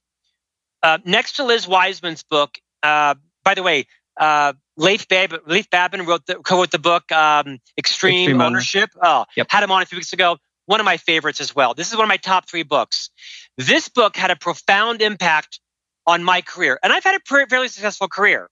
[0.82, 3.86] uh, next to Liz Wiseman's book, uh, by the way,
[4.18, 8.90] uh, Leif, Bab- Leif Babin wrote the, co-wrote the book um, Extreme, Extreme, Ownership.
[9.00, 9.46] Oh, yep.
[9.48, 10.38] had him on a few weeks ago.
[10.66, 11.74] One of my favorites as well.
[11.74, 13.10] This is one of my top three books.
[13.58, 15.60] This book had a profound impact
[16.06, 18.48] on my career, and I've had a fairly successful career.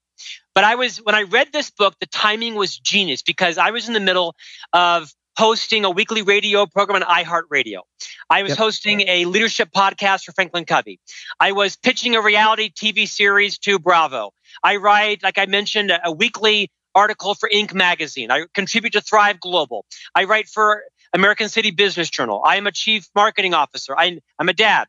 [0.55, 3.89] But I was when I read this book, the timing was genius because I was
[3.89, 4.35] in the middle
[4.73, 7.81] of hosting a weekly radio program on iHeartRadio.
[8.29, 8.59] I was yep.
[8.59, 11.01] hosting a leadership podcast for Franklin Covey.
[11.41, 14.33] I was pitching a reality TV series to Bravo.
[14.63, 17.73] I write, like I mentioned, a, a weekly article for Inc.
[17.73, 18.31] magazine.
[18.31, 19.87] I contribute to Thrive Global.
[20.15, 22.43] I write for American City Business Journal.
[22.45, 23.95] I am a chief marketing officer.
[23.97, 24.87] I, I'm a dad.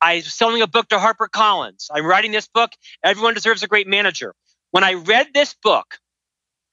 [0.00, 1.88] I'm selling a book to HarperCollins.
[1.92, 2.70] I'm writing this book.
[3.04, 4.34] Everyone deserves a great manager.
[4.70, 5.98] When I read this book,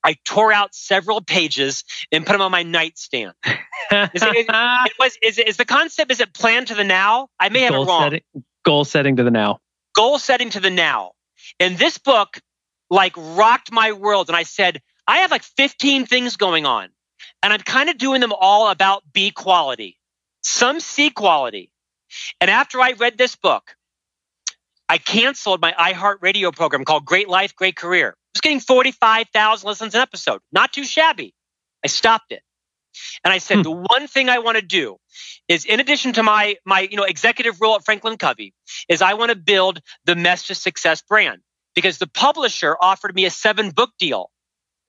[0.03, 3.33] I tore out several pages and put them on my nightstand.
[3.45, 3.57] is,
[3.91, 7.29] it, it was, is, is the concept, is it plan to the now?
[7.39, 8.03] I may have goal it wrong.
[8.03, 8.21] Setting,
[8.63, 9.59] goal setting to the now.
[9.95, 11.13] Goal setting to the now.
[11.59, 12.39] And this book
[12.89, 14.29] like rocked my world.
[14.29, 16.89] And I said, I have like 15 things going on
[17.45, 19.99] and I'm kind of doing them all about B quality,
[20.41, 21.69] some C quality.
[22.41, 23.75] And after I read this book,
[24.89, 28.15] I canceled my iHeartRadio program called Great Life, Great Career.
[28.17, 30.41] I was getting 45,000 listens an episode.
[30.51, 31.35] Not too shabby.
[31.83, 32.41] I stopped it.
[33.23, 33.61] And I said, hmm.
[33.61, 34.97] the one thing I want to do
[35.47, 38.55] is in addition to my, my, you know, executive role at Franklin Covey
[38.89, 41.41] is I want to build the Mess to Success brand
[41.75, 44.31] because the publisher offered me a seven book deal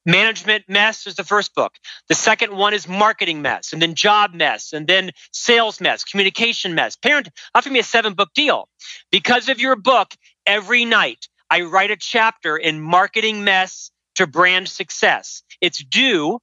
[0.06, 1.74] Management Mess is the first book.
[2.08, 6.76] The second one is Marketing Mess, and then Job Mess, and then Sales Mess, Communication
[6.76, 6.96] Mess.
[6.96, 8.68] Parent offered me a seven book deal.
[9.10, 10.14] Because of your book,
[10.46, 15.42] every night I write a chapter in Marketing Mess to Brand Success.
[15.60, 16.38] It's due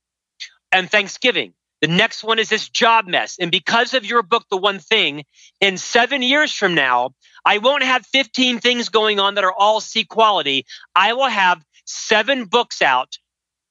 [0.74, 1.54] and Thanksgiving.
[1.82, 3.38] The next one is this job mess.
[3.40, 5.26] And because of your book, The One Thing,
[5.60, 7.12] in seven years from now,
[7.46, 10.66] I won't have 15 things going on that are all C quality.
[10.96, 13.18] I will have seven books out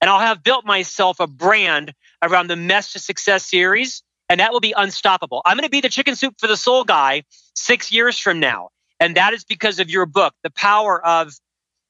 [0.02, 4.52] and I'll have built myself a brand around the Mess to Success series, and that
[4.52, 5.40] will be unstoppable.
[5.46, 7.22] I'm going to be the chicken soup for the soul guy
[7.54, 8.70] six years from now.
[8.98, 11.32] And that is because of your book, the power of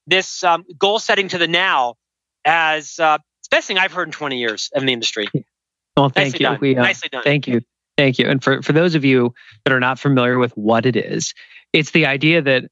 [0.07, 1.95] this um, goal setting to the now
[2.45, 5.29] as uh, it's the best thing I've heard in 20 years in the industry.
[5.97, 6.59] Well, thank Nicely you.
[6.61, 7.23] We, uh, Nicely done.
[7.23, 7.61] Thank you.
[7.99, 8.29] Thank you.
[8.29, 11.35] And for, for those of you that are not familiar with what it is,
[11.73, 12.65] it's the idea that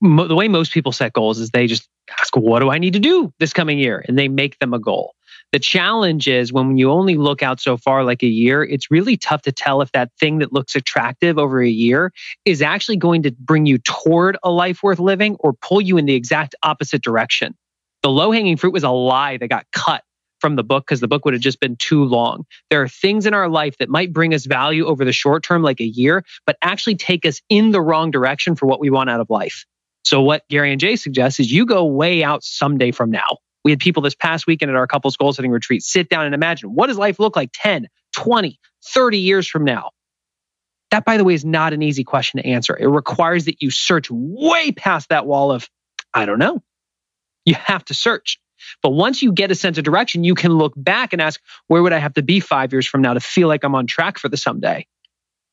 [0.00, 2.94] mo- the way most people set goals is they just ask, what do I need
[2.94, 4.04] to do this coming year?
[4.06, 5.14] And they make them a goal.
[5.52, 9.16] The challenge is when you only look out so far, like a year, it's really
[9.16, 12.12] tough to tell if that thing that looks attractive over a year
[12.44, 16.06] is actually going to bring you toward a life worth living or pull you in
[16.06, 17.56] the exact opposite direction.
[18.02, 20.04] The low hanging fruit was a lie that got cut
[20.40, 22.46] from the book because the book would have just been too long.
[22.70, 25.62] There are things in our life that might bring us value over the short term,
[25.62, 29.10] like a year, but actually take us in the wrong direction for what we want
[29.10, 29.66] out of life.
[30.04, 33.38] So what Gary and Jay suggest is you go way out someday from now.
[33.64, 36.34] We had people this past weekend at our couples goal setting retreat sit down and
[36.34, 39.90] imagine what does life look like 10, 20, 30 years from now?
[40.90, 42.76] That, by the way, is not an easy question to answer.
[42.76, 45.68] It requires that you search way past that wall of,
[46.12, 46.62] I don't know.
[47.44, 48.40] You have to search.
[48.82, 51.82] But once you get a sense of direction, you can look back and ask, where
[51.82, 54.18] would I have to be five years from now to feel like I'm on track
[54.18, 54.86] for the someday?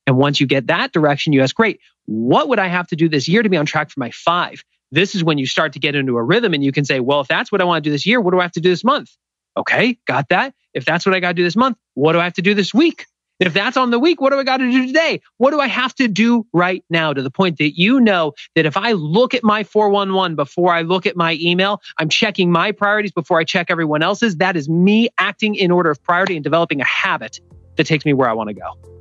[0.06, 3.08] And once you get that direction, you ask, great, what would I have to do
[3.08, 4.64] this year to be on track for my five?
[4.92, 7.22] This is when you start to get into a rhythm and you can say, well,
[7.22, 8.70] if that's what I want to do this year, what do I have to do
[8.70, 9.10] this month?
[9.56, 10.54] Okay, got that.
[10.74, 12.54] If that's what I got to do this month, what do I have to do
[12.54, 13.06] this week?
[13.40, 15.22] If that's on the week, what do I got to do today?
[15.38, 18.66] What do I have to do right now to the point that you know that
[18.66, 22.72] if I look at my 411 before I look at my email, I'm checking my
[22.72, 24.38] priorities before I check everyone else's.
[24.38, 27.40] That is me acting in order of priority and developing a habit
[27.76, 28.97] that takes me where I want to go.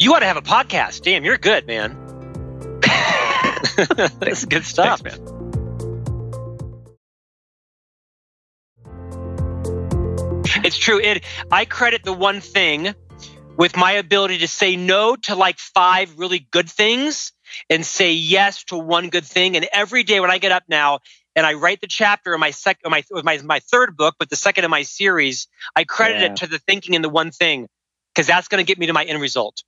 [0.00, 1.02] You ought to have a podcast.
[1.02, 1.94] Damn, you're good, man.
[4.18, 5.36] That's good stuff, Thanks, man.
[10.64, 11.00] It's true.
[11.00, 12.94] It I credit the one thing
[13.58, 17.32] with my ability to say no to like five really good things
[17.68, 19.56] and say yes to one good thing.
[19.56, 21.00] And every day when I get up now
[21.36, 24.36] and I write the chapter of my second, my, my my third book, but the
[24.36, 26.26] second in my series, I credit Yeah.
[26.28, 27.68] it to the thinking in the one thing
[28.14, 29.62] because that's going to get me to my end result.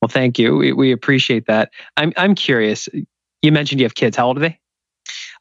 [0.00, 0.56] Well, thank you.
[0.56, 1.72] We, we appreciate that.
[1.96, 2.88] I'm, I'm curious.
[3.42, 4.16] You mentioned you have kids.
[4.16, 4.58] How old are they?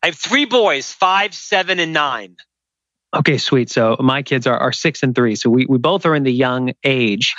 [0.03, 2.37] I have three boys, five, seven, and nine.
[3.15, 3.69] Okay, sweet.
[3.69, 5.35] So my kids are, are six and three.
[5.35, 7.35] So we, we both are in the young age.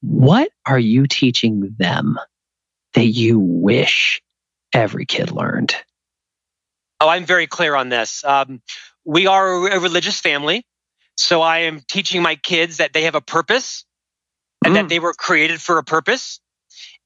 [0.00, 2.18] What are you teaching them
[2.94, 4.22] that you wish
[4.72, 5.74] every kid learned?
[7.00, 8.24] Oh, I'm very clear on this.
[8.24, 8.60] Um,
[9.04, 10.64] we are a religious family.
[11.16, 13.84] So I am teaching my kids that they have a purpose
[14.64, 14.88] and that Mm.
[14.88, 16.40] they were created for a purpose.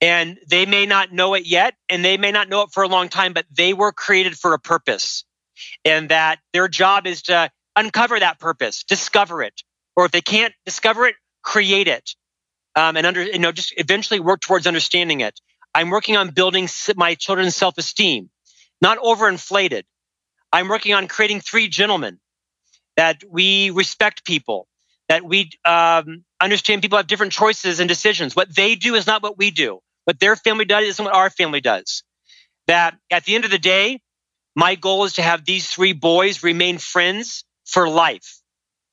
[0.00, 2.88] And they may not know it yet, and they may not know it for a
[2.88, 5.24] long time, but they were created for a purpose.
[5.84, 9.62] And that their job is to uncover that purpose, discover it.
[9.96, 12.10] Or if they can't discover it, create it.
[12.76, 15.40] Um, and under, you know, just eventually work towards understanding it.
[15.74, 18.30] I'm working on building my children's self esteem,
[18.82, 19.84] not overinflated.
[20.52, 22.20] I'm working on creating three gentlemen
[22.96, 24.68] that we respect people,
[25.08, 28.36] that we um, understand people have different choices and decisions.
[28.36, 29.80] What they do is not what we do.
[30.04, 32.02] What their family does isn't what our family does.
[32.68, 34.00] That at the end of the day,
[34.56, 38.40] my goal is to have these three boys remain friends for life.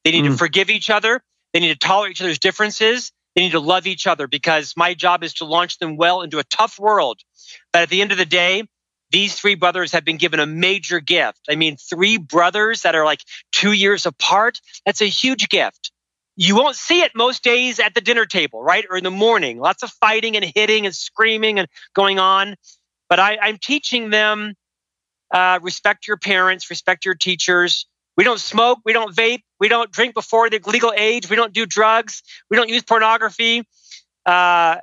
[0.04, 0.38] They need to Mm.
[0.40, 1.22] forgive each other.
[1.54, 3.12] They need to tolerate each other's differences.
[3.36, 6.40] They need to love each other because my job is to launch them well into
[6.40, 7.22] a tough world.
[7.74, 8.64] But at the end of the day,
[9.12, 11.40] these three brothers have been given a major gift.
[11.50, 15.79] I mean, three brothers that are like two years apart, that's a huge gift.
[16.42, 18.86] You won't see it most days at the dinner table, right?
[18.90, 19.60] Or in the morning.
[19.60, 22.56] Lots of fighting and hitting and screaming and going on.
[23.10, 24.54] But I, I'm teaching them
[25.32, 27.88] uh, respect your parents, respect your teachers.
[28.16, 31.52] We don't smoke, we don't vape, we don't drink before the legal age, we don't
[31.52, 33.66] do drugs, we don't use pornography.
[34.26, 34.78] Uh,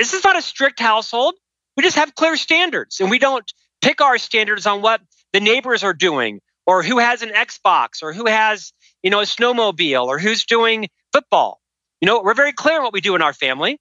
[0.00, 1.34] this is not a strict household.
[1.76, 3.48] We just have clear standards and we don't
[3.80, 5.00] pick our standards on what
[5.32, 9.24] the neighbors are doing or who has an Xbox or who has, you know, a
[9.24, 11.60] snowmobile or who's doing football.
[12.00, 13.78] You know, we're very clear on what we do in our family.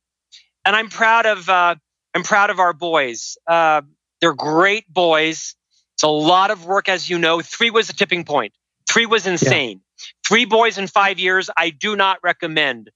[0.64, 1.76] And I'm proud of, uh,
[2.14, 3.38] I'm proud of our boys.
[3.48, 3.82] Uh,
[4.22, 5.56] they're great boys.
[5.96, 7.42] It's a lot of work, as you know.
[7.42, 8.54] Three was the tipping point.
[8.88, 9.82] Three was insane.
[10.26, 12.90] Three boys in five years, I do not recommend.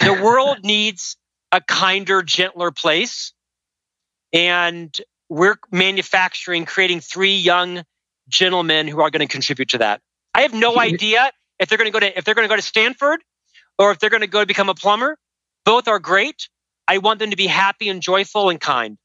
[0.00, 1.16] The world needs
[1.52, 3.32] a kinder, gentler place.
[4.32, 4.96] And
[5.28, 7.82] we're manufacturing, creating three young
[8.28, 10.00] gentlemen who are going to contribute to that.
[10.36, 12.56] I have no idea if they're going to go to if they're going to go
[12.56, 13.22] to Stanford
[13.78, 15.16] or if they're going to go to become a plumber.
[15.64, 16.48] Both are great.
[16.86, 18.98] I want them to be happy and joyful and kind.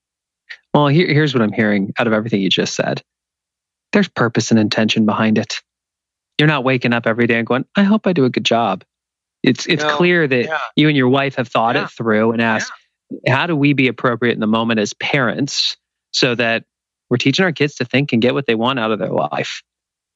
[0.73, 3.01] Well, here, here's what I'm hearing out of everything you just said.
[3.93, 5.61] There's purpose and intention behind it.
[6.37, 8.83] You're not waking up every day and going, I hope I do a good job.
[9.41, 10.59] It's it's No, clear that yeah.
[10.75, 11.85] you and your wife have thought Yeah.
[11.85, 12.71] it through and asked,
[13.27, 15.77] how do we be appropriate in the moment as parents
[16.11, 16.65] so that
[17.09, 19.63] we're teaching our kids to think and get what they want out of their life?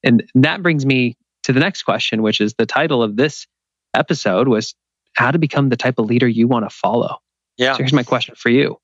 [0.03, 3.47] And that brings me to the next question, which is the title of this
[3.93, 4.75] episode was
[5.13, 7.17] how to become the type of leader you want to follow.
[7.57, 7.73] Yeah.
[7.73, 8.77] So here's my question for you.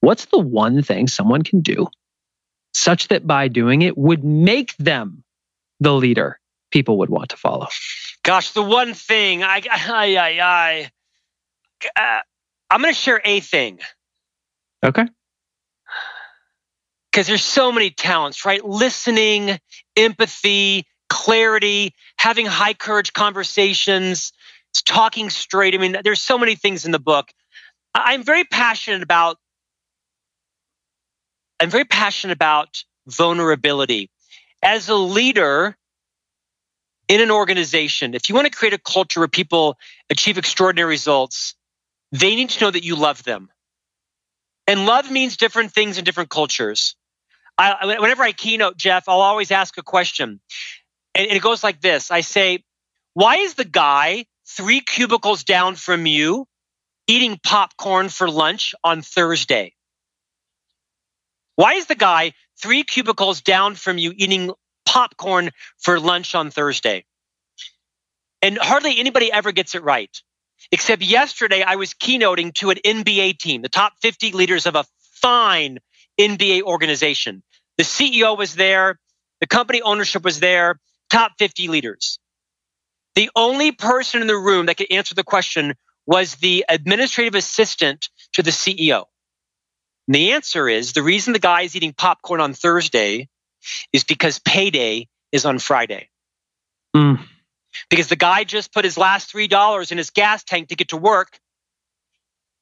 [0.00, 1.88] What's the one thing someone can do
[2.72, 5.22] such that by doing it would make them
[5.80, 6.40] the leader
[6.70, 7.66] people would want to follow?
[8.22, 10.90] Gosh, the one thing I I I, I
[11.96, 12.20] uh,
[12.70, 13.80] I'm going to share a thing
[14.84, 15.06] Okay.
[17.10, 18.64] Because there's so many talents, right?
[18.64, 19.58] Listening,
[19.96, 24.32] empathy, clarity, having high courage conversations,
[24.84, 25.74] talking straight.
[25.74, 27.30] I mean, there's so many things in the book.
[27.94, 29.38] I'm very passionate about.
[31.58, 34.10] I'm very passionate about vulnerability.
[34.62, 35.76] As a leader,
[37.08, 39.76] in an organization, if you want to create a culture where people
[40.08, 41.56] achieve extraordinary results,
[42.12, 43.50] they need to know that you love them.
[44.66, 46.94] And love means different things in different cultures.
[47.60, 50.40] I, whenever I keynote, Jeff, I'll always ask a question.
[51.14, 52.64] And, and it goes like this I say,
[53.14, 56.46] Why is the guy three cubicles down from you
[57.06, 59.74] eating popcorn for lunch on Thursday?
[61.56, 62.32] Why is the guy
[62.62, 64.52] three cubicles down from you eating
[64.86, 67.04] popcorn for lunch on Thursday?
[68.42, 70.10] And hardly anybody ever gets it right.
[70.72, 74.84] Except yesterday, I was keynoting to an NBA team, the top 50 leaders of a
[75.20, 75.78] fine
[76.18, 77.42] NBA organization.
[77.80, 79.00] The CEO was there,
[79.40, 80.78] the company ownership was there,
[81.08, 82.18] top 50 leaders.
[83.14, 85.72] The only person in the room that could answer the question
[86.04, 89.06] was the administrative assistant to the CEO.
[90.06, 93.30] And the answer is the reason the guy is eating popcorn on Thursday
[93.94, 96.10] is because payday is on Friday.
[96.94, 97.24] Mm.
[97.88, 100.98] Because the guy just put his last $3 in his gas tank to get to
[100.98, 101.40] work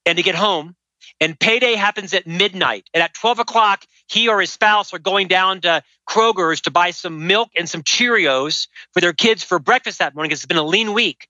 [0.07, 0.77] and to get home.
[1.21, 2.89] And payday happens at midnight.
[2.95, 6.93] And at 12 o'clock, he or his spouse are going down to Kroger's to buy
[6.93, 10.57] some milk and some Cheerios for their kids for breakfast that morning because it's been
[10.59, 11.27] a lean week.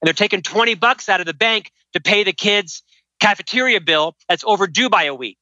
[0.00, 2.82] And they're taking 20 bucks out of the bank to pay the kids'
[3.18, 5.38] cafeteria bill that's overdue by a week.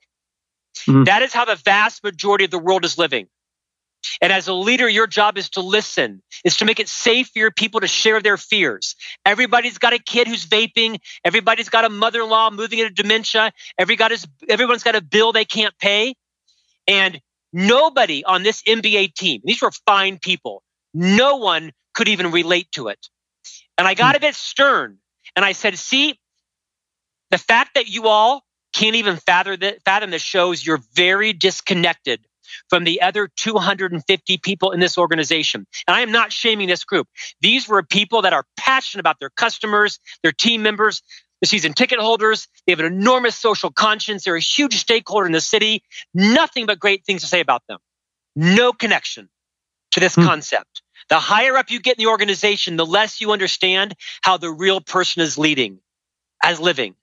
[0.87, 1.05] Mm-hmm.
[1.05, 3.29] That is how the vast majority of the world is living.
[4.21, 7.39] And as a leader, your job is to listen, is to make it safe for
[7.39, 8.97] your people to share their fears.
[9.25, 10.99] Everybody's got a kid who's vaping.
[11.25, 13.53] Everybody's got a mother-in-law moving into dementia.
[13.79, 16.15] Every got his, everyone's got a bill they can't pay.
[16.87, 17.21] And
[17.53, 20.63] nobody on this NBA team, these were fine people,
[20.95, 23.09] no one could even relate to it.
[23.77, 24.19] And I got hmm.
[24.19, 24.99] a bit stern
[25.37, 26.19] and I said, see,
[27.31, 28.43] the fact that you all
[28.73, 32.25] can't even fathom, the, fathom this shows you're very disconnected
[32.69, 35.67] from the other 250 people in this organization.
[35.87, 37.09] And I am not shaming this group.
[37.41, 41.03] These were people that are passionate about their customers, their team members,
[41.41, 42.49] the season ticket holders.
[42.67, 44.25] They have an enormous social conscience.
[44.25, 45.83] They're a huge stakeholder in the city.
[46.15, 47.79] Nothing but great things to say about them.
[48.35, 49.29] No connection
[49.93, 50.25] to this hmm.
[50.25, 50.83] concept.
[51.09, 54.81] The higher up you get in the organization, the less you understand how the real
[54.81, 55.81] person is leading
[56.43, 56.95] as living.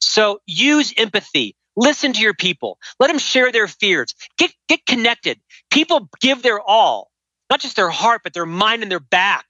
[0.00, 1.56] So use empathy.
[1.80, 2.78] Listen to your people.
[3.00, 4.14] Let them share their fears.
[4.36, 5.40] Get, get connected.
[5.70, 7.10] People give their all,
[7.48, 9.46] not just their heart, but their mind and their back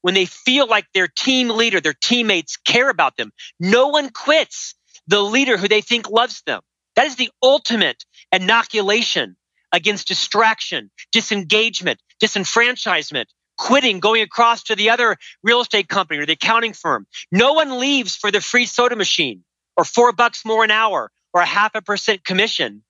[0.00, 3.32] when they feel like their team leader, their teammates care about them.
[3.60, 4.74] No one quits
[5.08, 6.62] the leader who they think loves them.
[6.96, 9.36] That is the ultimate inoculation
[9.70, 13.26] against distraction, disengagement, disenfranchisement,
[13.58, 17.06] quitting, going across to the other real estate company or the accounting firm.
[17.30, 19.44] No one leaves for the free soda machine
[19.76, 22.82] or four bucks more an hour or a half a percent commission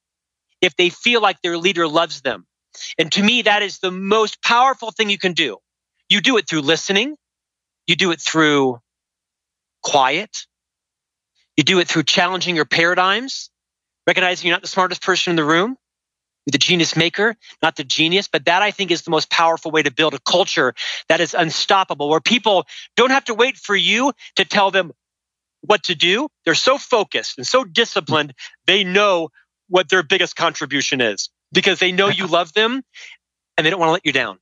[0.60, 2.46] if they feel like their leader loves them.
[2.98, 5.58] And to me, that is the most powerful thing you can do.
[6.08, 7.16] You do it through listening.
[7.86, 8.80] You do it through
[9.82, 10.46] quiet.
[11.56, 13.50] You do it through challenging your paradigms,
[14.06, 15.76] recognizing you're not the smartest person in the room.
[16.46, 18.28] You're the genius maker, not the genius.
[18.28, 20.74] But that I think is the most powerful way to build a culture
[21.08, 22.66] that is unstoppable, where people
[22.96, 24.92] don't have to wait for you to tell them
[25.66, 26.28] what to do.
[26.44, 28.34] They're so focused and so disciplined,
[28.66, 29.30] they know
[29.68, 32.82] what their biggest contribution is because they know you love them
[33.56, 34.38] and they don't want to let you down.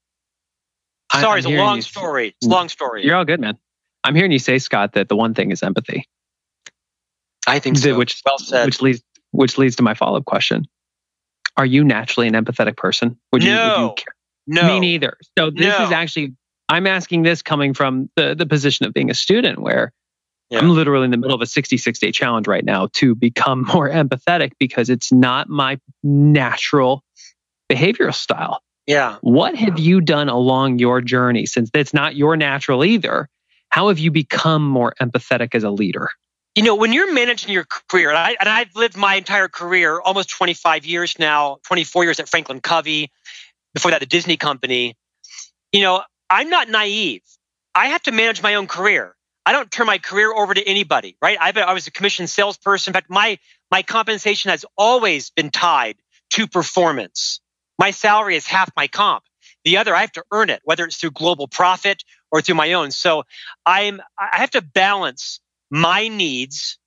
[1.12, 2.28] Sorry, it's a long story.
[2.28, 2.52] It's a mm.
[2.52, 3.04] long story.
[3.04, 3.58] You're all good, man.
[4.02, 6.08] I'm hearing you say, Scott, that the one thing is empathy.
[7.46, 7.96] I think so.
[7.96, 8.64] Which, well said.
[8.64, 10.66] Which leads, which leads to my follow up question.
[11.56, 13.18] Are you naturally an empathetic person?
[13.32, 13.66] Would you, no.
[13.66, 14.14] Would you care?
[14.46, 14.74] No.
[14.74, 15.18] Me neither.
[15.38, 15.84] So this no.
[15.84, 16.34] is actually,
[16.68, 19.92] I'm asking this coming from the, the position of being a student where
[20.52, 20.58] yeah.
[20.58, 23.88] I'm literally in the middle of a 66 day challenge right now to become more
[23.88, 27.02] empathetic because it's not my natural
[27.72, 28.60] behavioral style.
[28.86, 29.16] Yeah.
[29.22, 33.28] What have you done along your journey since it's not your natural either?
[33.70, 36.10] How have you become more empathetic as a leader?
[36.54, 39.98] You know, when you're managing your career, and, I, and I've lived my entire career,
[39.98, 43.10] almost 25 years now, 24 years at Franklin Covey,
[43.72, 44.98] before that, the Disney company.
[45.72, 47.22] You know, I'm not naive.
[47.74, 49.14] I have to manage my own career.
[49.44, 51.36] I don't turn my career over to anybody, right?
[51.40, 52.90] I've, I was a commissioned salesperson.
[52.90, 53.38] In fact, my,
[53.70, 55.96] my compensation has always been tied
[56.30, 57.40] to performance.
[57.78, 59.24] My salary is half my comp.
[59.64, 62.72] The other, I have to earn it, whether it's through global profit or through my
[62.74, 62.90] own.
[62.90, 63.24] So
[63.66, 65.40] I'm, I have to balance
[65.70, 66.78] my needs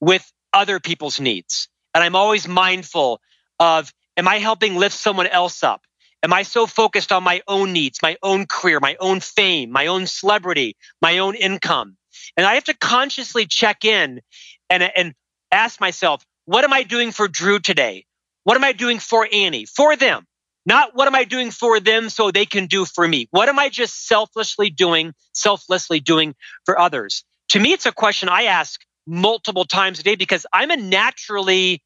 [0.00, 1.68] with other people's needs.
[1.94, 3.20] And I'm always mindful
[3.58, 5.82] of, am I helping lift someone else up?
[6.22, 9.86] Am I so focused on my own needs, my own career, my own fame, my
[9.86, 11.96] own celebrity, my own income?
[12.36, 14.20] And I have to consciously check in
[14.70, 15.14] and, and
[15.52, 18.04] ask myself, what am I doing for Drew today?
[18.44, 19.66] What am I doing for Annie?
[19.66, 20.26] For them.
[20.64, 23.28] Not what am I doing for them so they can do for me?
[23.30, 27.24] What am I just selflessly doing, selflessly doing for others?
[27.50, 31.82] To me, it's a question I ask multiple times a day because I'm a naturally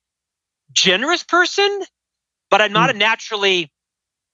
[0.72, 1.82] generous person,
[2.48, 2.94] but I'm not mm.
[2.94, 3.70] a naturally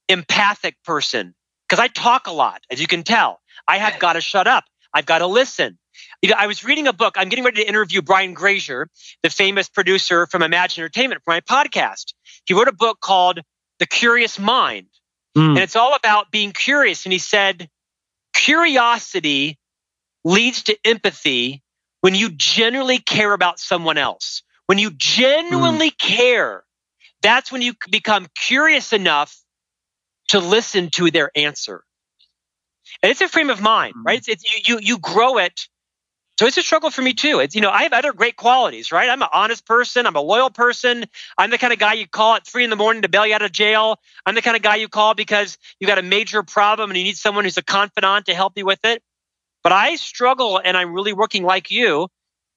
[0.09, 1.35] empathic person
[1.69, 3.41] because I talk a lot, as you can tell.
[3.67, 4.65] I have got to shut up.
[4.93, 5.79] I've got to listen.
[6.23, 7.15] You know, I was reading a book.
[7.17, 8.89] I'm getting ready to interview Brian Grazer,
[9.23, 12.15] the famous producer from Imagine Entertainment, for my podcast.
[12.45, 13.41] He wrote a book called
[13.79, 14.87] The Curious Mind.
[15.37, 15.51] Mm.
[15.51, 17.05] And it's all about being curious.
[17.05, 17.69] And he said,
[18.33, 19.59] curiosity
[20.25, 21.63] leads to empathy
[22.01, 24.43] when you genuinely care about someone else.
[24.67, 25.99] When you genuinely mm.
[25.99, 26.65] care,
[27.23, 29.37] that's when you become curious enough
[30.29, 31.83] to listen to their answer.
[33.03, 34.05] And it's a frame of mind, mm.
[34.05, 34.19] right?
[34.19, 35.69] It's, it's, you, you, you grow it
[36.39, 37.39] so it's a struggle for me too.
[37.41, 39.09] It's, you know, I have other great qualities, right?
[39.09, 40.07] I'm an honest person.
[40.07, 41.07] I'm a loyal person.
[41.39, 43.35] I'm the kind of guy you call at three in the morning to bail you
[43.35, 43.99] out of jail.
[44.27, 47.05] I'm the kind of guy you call because you got a major problem and you
[47.05, 49.03] need someone who's a confidant to help you with it.
[49.63, 52.09] But I struggle and I'm really working like you.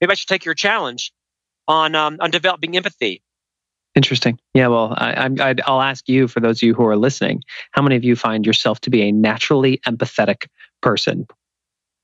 [0.01, 1.13] Maybe I should take your challenge
[1.65, 3.21] on, um, on developing empathy.
[3.95, 4.39] Interesting.
[4.53, 4.67] Yeah.
[4.67, 8.03] Well, I, will ask you for those of you who are listening, how many of
[8.03, 10.47] you find yourself to be a naturally empathetic
[10.81, 11.27] person?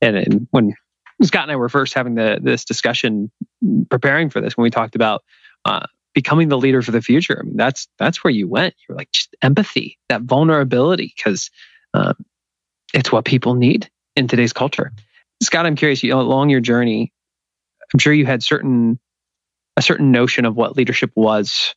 [0.01, 0.73] And, and when
[1.21, 3.31] Scott and I were first having the, this discussion
[3.89, 5.23] preparing for this when we talked about
[5.63, 7.39] uh, becoming the leader for the future.
[7.39, 8.73] I mean, that's that's where you went.
[8.79, 11.51] You were like just empathy, that vulnerability, because
[11.93, 12.15] um,
[12.93, 14.91] it's what people need in today's culture.
[15.41, 16.03] Scott, I'm curious.
[16.03, 17.13] You, along your journey,
[17.93, 18.99] I'm sure you had certain
[19.77, 21.75] a certain notion of what leadership was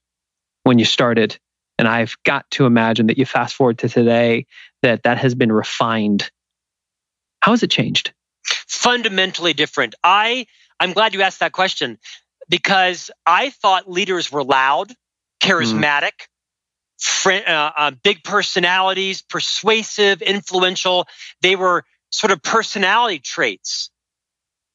[0.65, 1.39] when you started,
[1.79, 4.47] and I've got to imagine that you fast forward to today
[4.83, 6.31] that that has been refined.
[7.41, 8.13] How has it changed?
[8.69, 9.95] fundamentally different.
[10.03, 10.47] I
[10.81, 11.99] I'm glad you asked that question
[12.49, 14.93] because I thought leaders were loud,
[15.41, 16.27] charismatic, mm.
[17.25, 21.07] Uh, uh, big personalities, persuasive, influential.
[21.43, 23.91] They were sort of personality traits.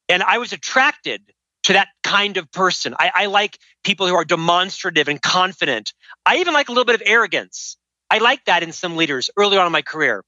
[0.07, 1.21] And I was attracted
[1.63, 2.93] to that kind of person.
[2.97, 5.93] I, I, like people who are demonstrative and confident.
[6.25, 7.77] I even like a little bit of arrogance.
[8.09, 10.23] I like that in some leaders early on in my career.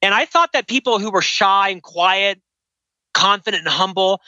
[0.00, 2.40] And I thought that people who were shy and quiet,
[3.14, 4.20] confident and humble.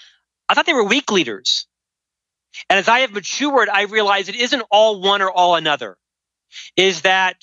[0.49, 1.67] I thought they were weak leaders.
[2.71, 5.97] And as I have matured, I realize it isn't all one or all another.
[6.77, 7.43] Is that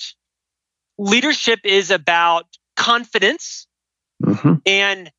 [0.96, 2.46] leadership is about
[2.76, 3.66] confidence
[4.24, 4.54] mm-hmm.
[4.64, 5.10] and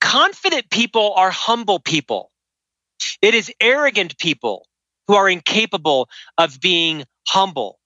[0.00, 2.30] confident people are humble people.
[3.22, 4.66] It is arrogant people
[5.06, 7.78] who are incapable of being humble.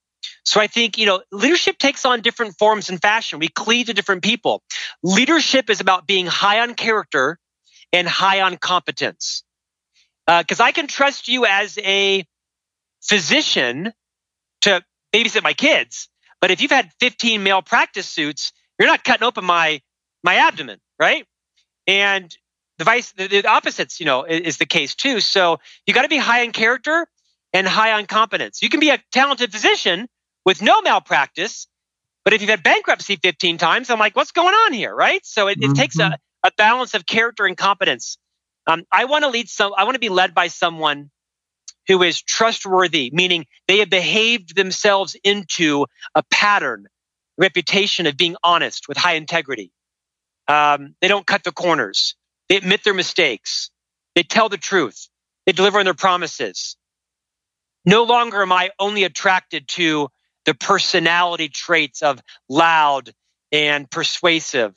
[0.44, 3.38] So I think, you know, leadership takes on different forms and fashion.
[3.38, 4.62] We cleave to different people.
[5.02, 7.38] Leadership is about being high on character
[7.92, 9.44] and high on competence.
[10.26, 12.24] Because uh, I can trust you as a
[13.02, 13.92] physician
[14.62, 14.82] to
[15.12, 16.08] babysit my kids,
[16.40, 19.80] but if you've had 15 malpractice suits, you're not cutting open my
[20.22, 21.26] my abdomen, right?
[21.86, 22.34] And
[22.80, 25.20] the vice, the, the opposites, you know, is, is the case too.
[25.20, 27.06] So you got to be high in character
[27.52, 28.62] and high on competence.
[28.62, 30.08] You can be a talented physician
[30.46, 31.68] with no malpractice,
[32.24, 35.20] but if you've had bankruptcy 15 times, I'm like, what's going on here, right?
[35.26, 35.72] So it, it mm-hmm.
[35.74, 38.16] takes a, a balance of character and competence.
[38.66, 39.74] Um, I want to lead some.
[39.76, 41.10] I want to be led by someone
[41.86, 46.86] who is trustworthy, meaning they have behaved themselves into a pattern,
[47.36, 49.70] reputation of being honest with high integrity.
[50.48, 52.16] Um, they don't cut the corners.
[52.50, 53.70] They admit their mistakes.
[54.16, 55.08] They tell the truth.
[55.46, 56.76] They deliver on their promises.
[57.86, 60.10] No longer am I only attracted to
[60.46, 62.20] the personality traits of
[62.50, 63.12] loud
[63.52, 64.74] and persuasive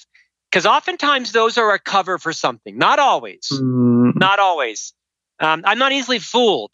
[0.51, 2.77] because oftentimes those are a cover for something.
[2.77, 3.49] Not always.
[3.51, 4.13] Mm.
[4.15, 4.93] Not always.
[5.39, 6.71] Um, I'm not easily fooled.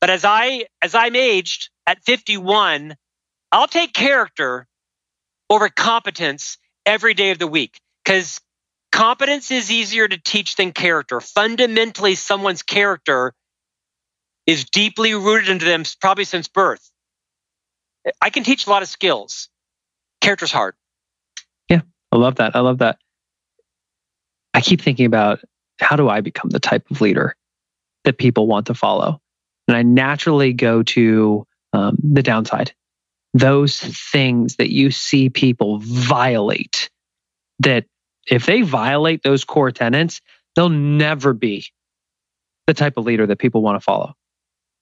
[0.00, 2.96] But as I as I'm aged at 51,
[3.52, 4.66] I'll take character
[5.48, 8.40] over competence every day of the week because
[8.92, 11.20] competence is easier to teach than character.
[11.20, 13.34] Fundamentally, someone's character
[14.46, 16.90] is deeply rooted into them, probably since birth.
[18.20, 19.48] I can teach a lot of skills.
[20.20, 20.74] Character's hard.
[21.68, 22.56] Yeah, I love that.
[22.56, 22.98] I love that.
[24.54, 25.40] I keep thinking about
[25.78, 27.36] how do I become the type of leader
[28.04, 29.20] that people want to follow?
[29.68, 32.72] And I naturally go to um, the downside.
[33.32, 36.90] Those things that you see people violate,
[37.60, 37.84] that
[38.30, 40.20] if they violate those core tenets,
[40.54, 41.66] they'll never be
[42.66, 44.14] the type of leader that people want to follow.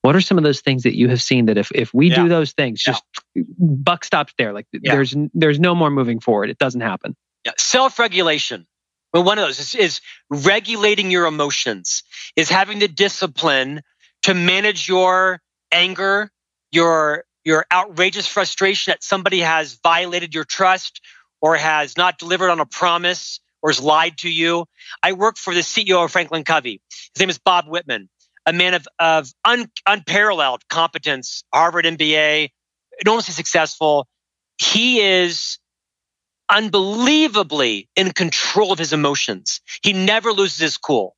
[0.02, 2.22] What are some of those things that you have seen that if, if we yeah.
[2.22, 3.02] do those things, just
[3.34, 3.42] yeah.
[3.58, 4.52] buck stops there.
[4.52, 4.94] Like yeah.
[4.94, 6.50] there's there's no more moving forward.
[6.50, 7.16] It doesn't happen.
[7.44, 7.52] Yeah.
[7.58, 8.66] Self-regulation.
[9.12, 12.02] Well, one of those is, is regulating your emotions,
[12.36, 13.80] is having the discipline
[14.22, 15.40] to manage your
[15.72, 16.30] anger,
[16.70, 21.00] your your outrageous frustration that somebody has violated your trust
[21.40, 24.66] or has not delivered on a promise or has lied to you.
[25.02, 26.80] I work for the CEO of Franklin Covey.
[27.14, 28.08] His name is Bob Whitman,
[28.46, 32.50] a man of, of un, unparalleled competence, Harvard MBA,
[33.00, 34.06] enormously successful.
[34.58, 35.58] He is
[36.48, 39.60] unbelievably in control of his emotions.
[39.82, 41.14] He never loses his cool.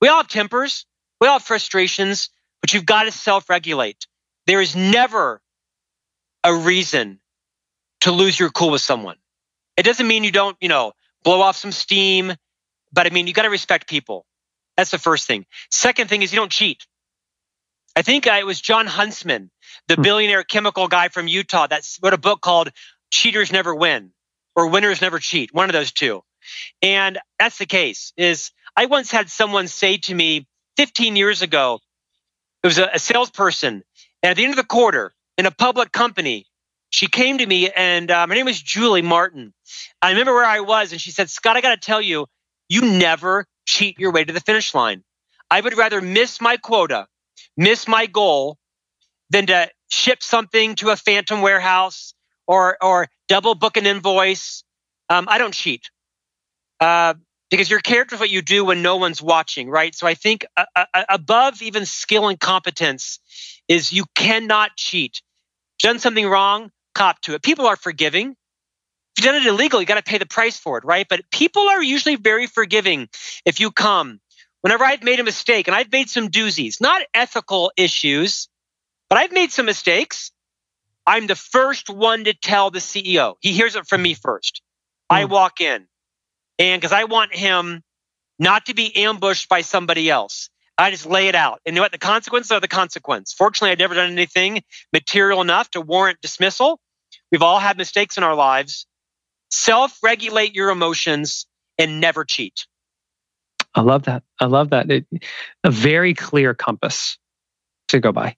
[0.00, 0.86] We all have tempers,
[1.20, 2.30] we all have frustrations,
[2.60, 4.06] but you've got to self regulate.
[4.46, 5.40] There is never
[6.42, 7.20] a reason
[8.00, 9.16] to lose your cool with someone.
[9.80, 10.92] It doesn't mean you don't, you know,
[11.24, 12.34] blow off some steam,
[12.92, 14.26] but I mean, you got to respect people.
[14.76, 15.46] That's the first thing.
[15.70, 16.84] Second thing is you don't cheat.
[17.96, 19.50] I think uh, it was John Huntsman,
[19.88, 20.02] the hmm.
[20.02, 22.68] billionaire chemical guy from Utah, that wrote a book called
[23.10, 24.12] Cheaters Never Win
[24.54, 26.22] or Winners Never Cheat, one of those two.
[26.82, 31.80] And that's the case is I once had someone say to me 15 years ago,
[32.62, 33.82] it was a, a salesperson,
[34.22, 36.44] and at the end of the quarter in a public company,
[36.90, 39.54] she came to me and uh, her name was Julie Martin.
[40.02, 42.26] I remember where I was, and she said, Scott, I got to tell you,
[42.68, 45.02] you never cheat your way to the finish line.
[45.50, 47.06] I would rather miss my quota,
[47.56, 48.58] miss my goal,
[49.30, 52.14] than to ship something to a phantom warehouse
[52.46, 54.64] or or double book an invoice.
[55.08, 55.90] Um, I don't cheat
[56.80, 57.14] uh,
[57.50, 59.94] because your character is what you do when no one's watching, right?
[59.94, 63.20] So I think uh, uh, uh above even skill and competence
[63.68, 65.22] is you cannot cheat.
[65.82, 67.42] Done something wrong, cop to it.
[67.42, 68.30] People are forgiving.
[69.16, 71.06] If you've done it illegal, you got to pay the price for it, right?
[71.08, 73.08] But people are usually very forgiving
[73.44, 74.20] if you come.
[74.62, 78.48] Whenever I've made a mistake, and I've made some doozies, not ethical issues,
[79.08, 80.32] but I've made some mistakes.
[81.06, 83.36] I'm the first one to tell the CEO.
[83.40, 84.62] He hears it from me first.
[85.10, 85.16] Mm.
[85.16, 85.32] I hmm.
[85.32, 85.86] walk in,
[86.58, 87.82] and because I want him
[88.38, 90.50] not to be ambushed by somebody else.
[90.80, 91.60] I just lay it out.
[91.66, 91.92] And you know what?
[91.92, 93.34] The consequences are the consequence.
[93.34, 94.62] Fortunately, I've never done anything
[94.94, 96.80] material enough to warrant dismissal.
[97.30, 98.86] We've all had mistakes in our lives.
[99.50, 101.46] Self regulate your emotions
[101.78, 102.66] and never cheat.
[103.74, 104.22] I love that.
[104.40, 104.90] I love that.
[104.90, 105.06] It,
[105.62, 107.18] a very clear compass
[107.88, 108.36] to go by.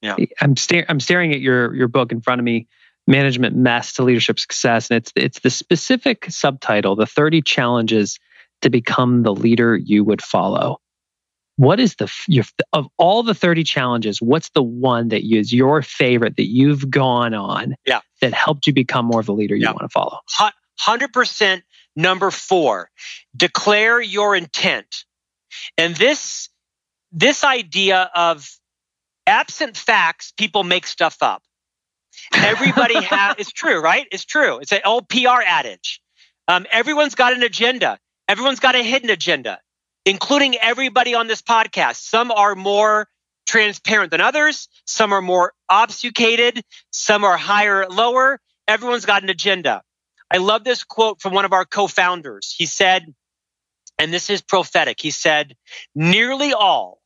[0.00, 0.16] Yeah.
[0.40, 2.66] I'm, sta- I'm staring at your, your book in front of me,
[3.06, 4.90] Management Mess to Leadership Success.
[4.90, 8.18] And it's, it's the specific subtitle, The 30 Challenges
[8.62, 10.80] to Become the Leader You Would Follow
[11.58, 15.82] what is the your, of all the 30 challenges what's the one that is your
[15.82, 18.00] favorite that you've gone on yeah.
[18.20, 19.72] that helped you become more of the leader you yeah.
[19.72, 20.20] want to follow
[20.80, 21.62] 100%
[21.96, 22.88] number 4
[23.36, 25.04] declare your intent.
[25.76, 26.48] And this
[27.10, 28.48] this idea of
[29.26, 31.42] absent facts people make stuff up.
[32.34, 34.06] Everybody has it's true right?
[34.12, 34.58] It's true.
[34.58, 36.00] It's an old pr adage.
[36.46, 37.98] Um, everyone's got an agenda.
[38.28, 39.58] Everyone's got a hidden agenda
[40.08, 41.96] including everybody on this podcast.
[41.96, 43.06] Some are more
[43.46, 48.40] transparent than others, some are more obfuscated, some are higher, lower.
[48.66, 49.82] Everyone's got an agenda.
[50.30, 52.54] I love this quote from one of our co founders.
[52.56, 53.14] He said,
[53.98, 55.54] and this is prophetic, he said,
[55.94, 57.00] nearly all,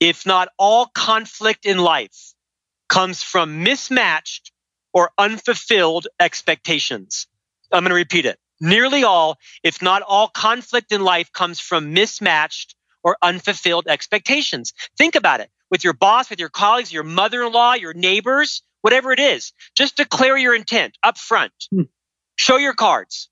[0.00, 2.34] if not all conflict in life
[2.88, 4.50] comes from mismatched
[4.92, 7.28] or unfulfilled expectations.
[7.70, 8.40] I'm going to repeat it.
[8.60, 14.72] Nearly all, if not all, conflict in life comes from mismatched or unfulfilled expectations.
[14.98, 18.62] Think about it with your boss, with your colleagues, your mother in law, your neighbors,
[18.82, 19.52] whatever it is.
[19.74, 21.52] Just declare your intent up front.
[21.70, 21.82] Hmm.
[22.36, 23.30] Show your cards.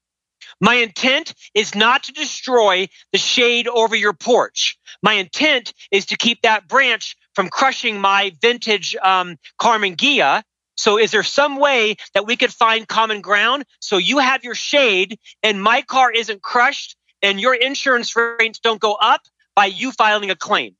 [0.60, 4.78] My intent is not to destroy the shade over your porch.
[5.02, 10.42] My intent is to keep that branch from crushing my vintage um, Karmann Ghia
[10.78, 14.54] so is there some way that we could find common ground so you have your
[14.54, 19.20] shade and my car isn't crushed and your insurance rates don't go up
[19.56, 20.76] by you filing a claim?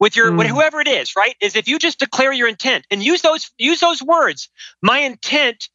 [0.00, 0.38] With your mm.
[0.38, 1.34] with whoever it is, right?
[1.40, 4.48] Is if you just declare your intent and use those use those words.
[4.82, 5.68] My intent,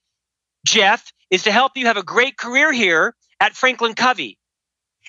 [0.66, 4.38] Jeff, is to help you have a great career here at Franklin Covey.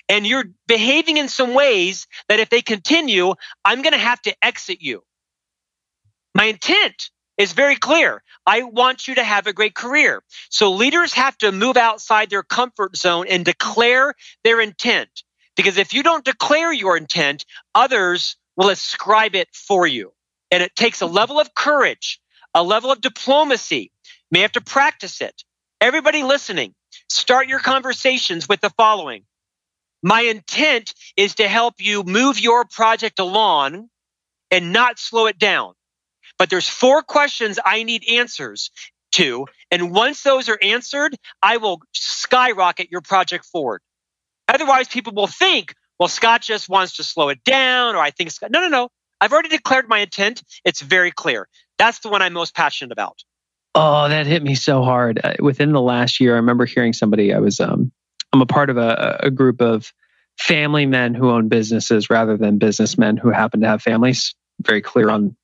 [0.07, 3.33] And you're behaving in some ways that if they continue,
[3.65, 5.03] I'm going to have to exit you.
[6.33, 8.23] My intent is very clear.
[8.45, 10.23] I want you to have a great career.
[10.49, 14.13] So leaders have to move outside their comfort zone and declare
[14.43, 15.09] their intent.
[15.55, 20.13] Because if you don't declare your intent, others will ascribe it for you.
[20.51, 22.19] And it takes a level of courage,
[22.53, 23.91] a level of diplomacy.
[24.03, 25.43] You may have to practice it.
[25.81, 26.73] Everybody listening,
[27.09, 29.23] start your conversations with the following.
[30.03, 33.89] My intent is to help you move your project along
[34.51, 35.74] and not slow it down.
[36.37, 38.71] But there's four questions I need answers
[39.13, 39.47] to.
[39.71, 43.81] And once those are answered, I will skyrocket your project forward.
[44.47, 48.31] Otherwise, people will think, well, Scott just wants to slow it down, or I think
[48.31, 48.51] Scott.
[48.51, 48.89] No, no, no.
[49.21, 50.43] I've already declared my intent.
[50.65, 51.47] It's very clear.
[51.77, 53.23] That's the one I'm most passionate about.
[53.73, 55.19] Oh, that hit me so hard.
[55.23, 57.33] Uh, within the last year, I remember hearing somebody.
[57.33, 57.91] I was, um,
[58.33, 59.91] I'm a part of a, a group of
[60.37, 64.35] family men who own businesses rather than businessmen who happen to have families.
[64.61, 65.35] Very clear on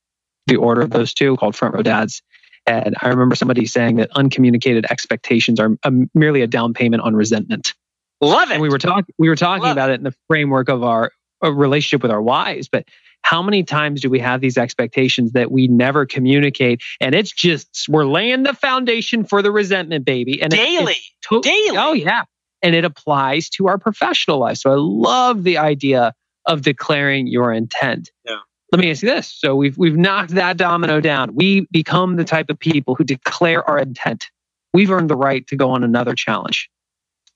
[0.47, 2.21] the order of those two, called front row dads.
[2.67, 7.15] And I remember somebody saying that uncommunicated expectations are a, merely a down payment on
[7.15, 7.73] resentment.
[8.21, 8.55] Love it.
[8.55, 11.11] And we were talking we were talking Love about it in the framework of our
[11.41, 12.85] relationship with our wives, but
[13.23, 16.81] how many times do we have these expectations that we never communicate?
[16.99, 20.41] And it's just we're laying the foundation for the resentment baby.
[20.41, 20.97] And daily.
[21.29, 21.77] to- daily.
[21.77, 22.23] oh yeah.
[22.63, 24.57] And it applies to our professional life.
[24.57, 26.13] So i love the idea
[26.45, 28.11] of declaring your intent.
[28.23, 28.37] Yeah
[28.71, 29.27] let me ask you this.
[29.27, 31.35] So we've we've knocked that domino down.
[31.35, 34.29] We become the type of people who declare our intent.
[34.73, 36.69] We've earned the right to go on another challenge.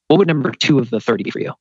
[0.08, 1.54] What would number two of the 30 be for you?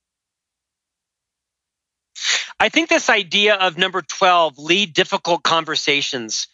[2.60, 6.46] I think this idea of number 12, lead difficult conversations,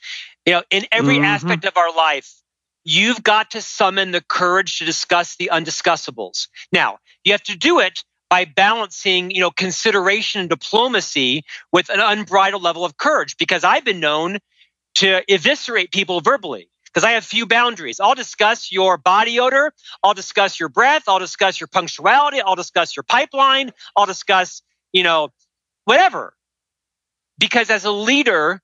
[0.46, 1.24] you know, in every mm-hmm.
[1.24, 2.32] aspect of our life,
[2.84, 6.48] you've got to summon the courage to discuss the undiscussables.
[6.72, 12.00] Now, you have to do it by balancing, you know, consideration and diplomacy with an
[12.00, 14.38] unbridled level of courage because I've been known
[14.94, 18.00] to eviscerate people verbally because I have few boundaries.
[18.00, 19.72] I'll discuss your body odor,
[20.02, 24.62] I'll discuss your breath, I'll discuss your punctuality, I'll discuss your pipeline, I'll discuss,
[24.92, 25.30] you know,
[25.84, 26.34] whatever.
[27.38, 28.62] Because as a leader,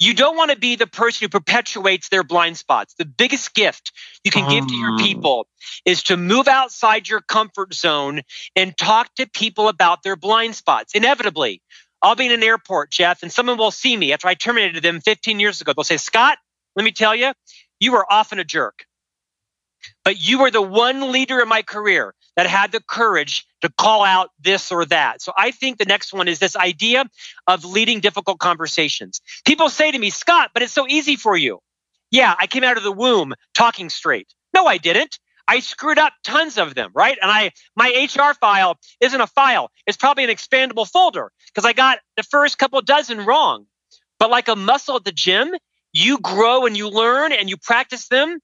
[0.00, 2.94] you don't want to be the person who perpetuates their blind spots.
[2.94, 3.92] The biggest gift
[4.24, 4.50] you can um.
[4.50, 4.98] give to your mm.
[4.98, 5.46] people
[5.84, 8.22] is to move outside your comfort zone
[8.56, 10.94] and talk to people about their blind spots.
[10.94, 11.62] Inevitably,
[12.02, 15.00] I'll be in an airport, Jeff, and someone will see me after I terminated them
[15.00, 15.74] 15 years ago.
[15.76, 16.38] They'll say, Scott,
[16.74, 17.32] let me tell you,
[17.78, 18.86] you were often a jerk.
[20.02, 24.04] But you were the one leader in my career that had the courage to call
[24.04, 25.20] out this or that.
[25.20, 27.04] So I think the next one is this idea
[27.46, 29.20] of leading difficult conversations.
[29.44, 31.60] People say to me, Scott, but it's so easy for you.
[32.10, 34.28] Yeah, I came out of the womb talking straight.
[34.54, 35.18] No, I didn't.
[35.46, 37.18] I screwed up tons of them, right?
[37.20, 39.70] And I my HR file isn't a file.
[39.86, 43.66] It's probably an expandable folder because I got the first couple dozen wrong.
[44.20, 45.50] But like a muscle at the gym,
[45.92, 48.38] you grow and you learn and you practice them.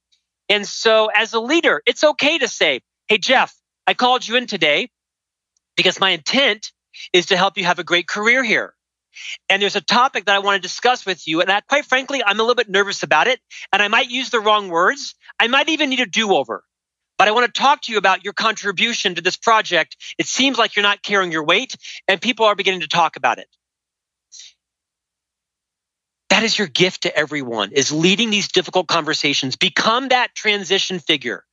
[0.48, 3.54] And so as a leader, it's okay to say, "Hey Jeff,
[3.86, 4.90] I called you in today
[5.76, 6.72] because my intent
[7.12, 8.74] is to help you have a great career here.
[9.48, 11.40] And there's a topic that I want to discuss with you.
[11.40, 13.40] And I, quite frankly, I'm a little bit nervous about it.
[13.72, 15.14] And I might use the wrong words.
[15.38, 16.64] I might even need a do over.
[17.18, 19.96] But I want to talk to you about your contribution to this project.
[20.18, 21.74] It seems like you're not carrying your weight,
[22.06, 23.48] and people are beginning to talk about it.
[26.28, 29.56] That is your gift to everyone is leading these difficult conversations.
[29.56, 31.44] Become that transition figure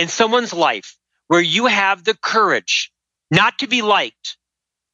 [0.00, 0.96] in someone's life
[1.28, 2.90] where you have the courage
[3.30, 4.38] not to be liked,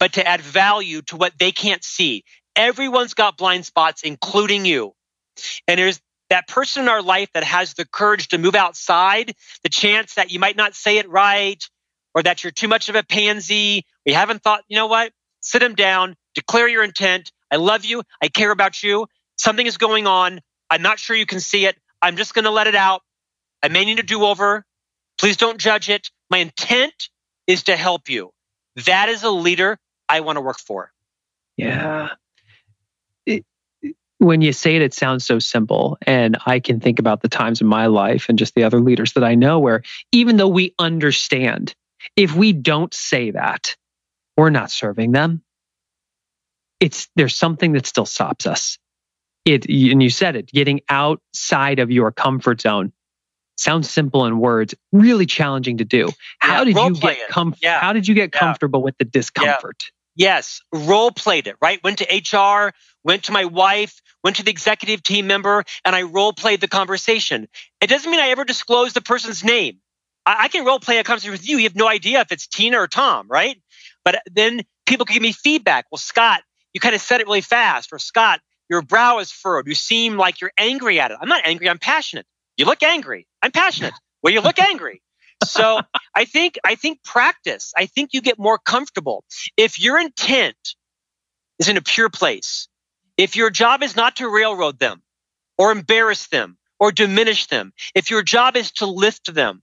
[0.01, 2.25] but to add value to what they can't see.
[2.57, 4.95] Everyone's got blind spots, including you.
[5.69, 9.33] And there's that person in our life that has the courage to move outside
[9.63, 11.63] the chance that you might not say it right
[12.13, 13.87] or that you're too much of a pansy.
[14.05, 15.13] We haven't thought, you know what?
[15.41, 17.31] Sit them down, declare your intent.
[17.49, 18.03] I love you.
[18.21, 19.07] I care about you.
[19.37, 20.41] Something is going on.
[20.69, 21.77] I'm not sure you can see it.
[22.03, 23.03] I'm just going to let it out.
[23.63, 24.65] I may need a do over.
[25.19, 26.11] Please don't judge it.
[26.31, 27.09] My intent
[27.47, 28.31] is to help you.
[28.85, 30.93] That is a leader I want to work for.
[31.57, 32.11] Yeah.
[33.25, 33.45] It,
[34.19, 35.97] when you say it, it sounds so simple.
[36.07, 39.15] And I can think about the times in my life and just the other leaders
[39.15, 41.75] that I know where even though we understand,
[42.17, 43.77] if we don't say that,
[44.37, 45.43] we're not serving them.
[46.79, 48.79] It's there's something that still stops us.
[49.47, 52.93] It and you said it, getting outside of your comfort zone
[53.57, 56.11] sounds simple in words, really challenging to do.
[56.39, 57.81] How yeah, did you get comf- yeah.
[57.81, 59.91] How did you get comfortable with the discomfort?
[60.15, 61.79] Yes, role played it, right?
[61.85, 62.73] Went to HR,
[63.05, 66.69] went to my wife, went to the executive team member, and I role played the
[66.69, 67.49] conversation.
[67.83, 69.79] It doesn't mean I ever disclose the person's name.
[70.25, 71.59] I, I can role play a conversation with you.
[71.59, 73.61] You have no idea if it's Tina or Tom, right?
[74.05, 75.85] But then people can give me feedback.
[75.91, 76.41] Well, Scott,
[76.73, 77.93] you kind of said it really fast.
[77.93, 78.41] Or Scott,
[78.71, 79.67] your brow is furrowed.
[79.67, 81.19] You seem like you're angry at it.
[81.21, 81.69] I'm not angry.
[81.69, 82.27] I'm passionate.
[82.57, 83.27] You look angry.
[83.43, 83.95] I'm passionate.
[84.23, 85.03] Well, you look angry.
[85.45, 85.81] So
[86.15, 87.73] I think I think practice.
[87.77, 89.25] I think you get more comfortable
[89.57, 90.57] if your intent
[91.59, 92.69] is in a pure place.
[93.17, 95.03] If your job is not to railroad them
[95.57, 99.63] or embarrass them or diminish them, if your job is to lift them,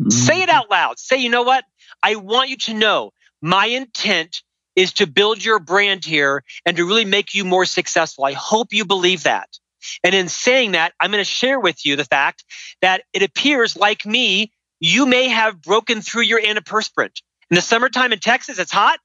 [0.00, 0.10] mm-hmm.
[0.10, 0.98] say it out loud.
[0.98, 1.64] Say, you know what?
[2.02, 3.12] I want you to know
[3.42, 4.42] my intent
[4.76, 8.24] is to build your brand here and to really make you more successful.
[8.24, 9.48] I hope you believe that.
[10.04, 12.44] And in saying that, I'm going to share with you the fact
[12.82, 17.20] that it appears like me, you may have broken through your antiperspirant.
[17.50, 18.98] In the summertime in Texas, it's hot.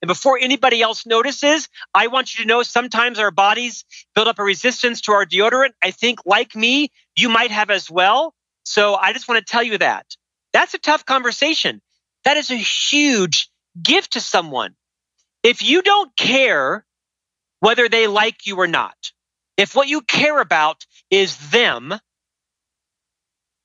[0.00, 3.84] And before anybody else notices, I want you to know sometimes our bodies
[4.14, 5.70] build up a resistance to our deodorant.
[5.82, 8.32] I think, like me, you might have as well.
[8.64, 10.06] So I just want to tell you that.
[10.52, 11.82] That's a tough conversation.
[12.24, 13.50] That is a huge
[13.82, 14.74] gift to someone.
[15.42, 16.84] If you don't care
[17.60, 18.96] whether they like you or not,
[19.58, 21.92] if what you care about is them,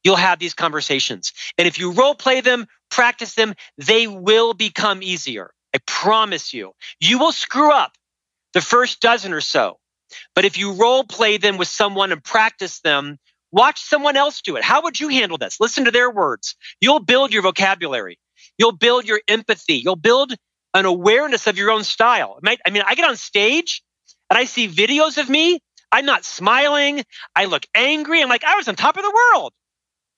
[0.04, 1.32] you'll have these conversations.
[1.58, 5.52] And if you role play them, practice them, they will become easier.
[5.74, 6.74] I promise you.
[7.00, 7.94] You will screw up
[8.54, 9.78] the first dozen or so.
[10.36, 13.18] But if you role play them with someone and practice them,
[13.52, 14.64] watch someone else do it.
[14.64, 15.60] How would you handle this?
[15.60, 16.56] Listen to their words.
[16.82, 18.20] You'll build your vocabulary.
[18.58, 19.76] You'll build your empathy.
[19.76, 20.34] You'll build
[20.74, 22.40] an awareness of your own style.
[22.46, 23.84] I mean, I get on stage
[24.30, 25.60] and I see videos of me.
[25.94, 27.04] I'm not smiling.
[27.36, 28.24] I look angry.
[28.24, 29.54] I'm like, I was on top of the world.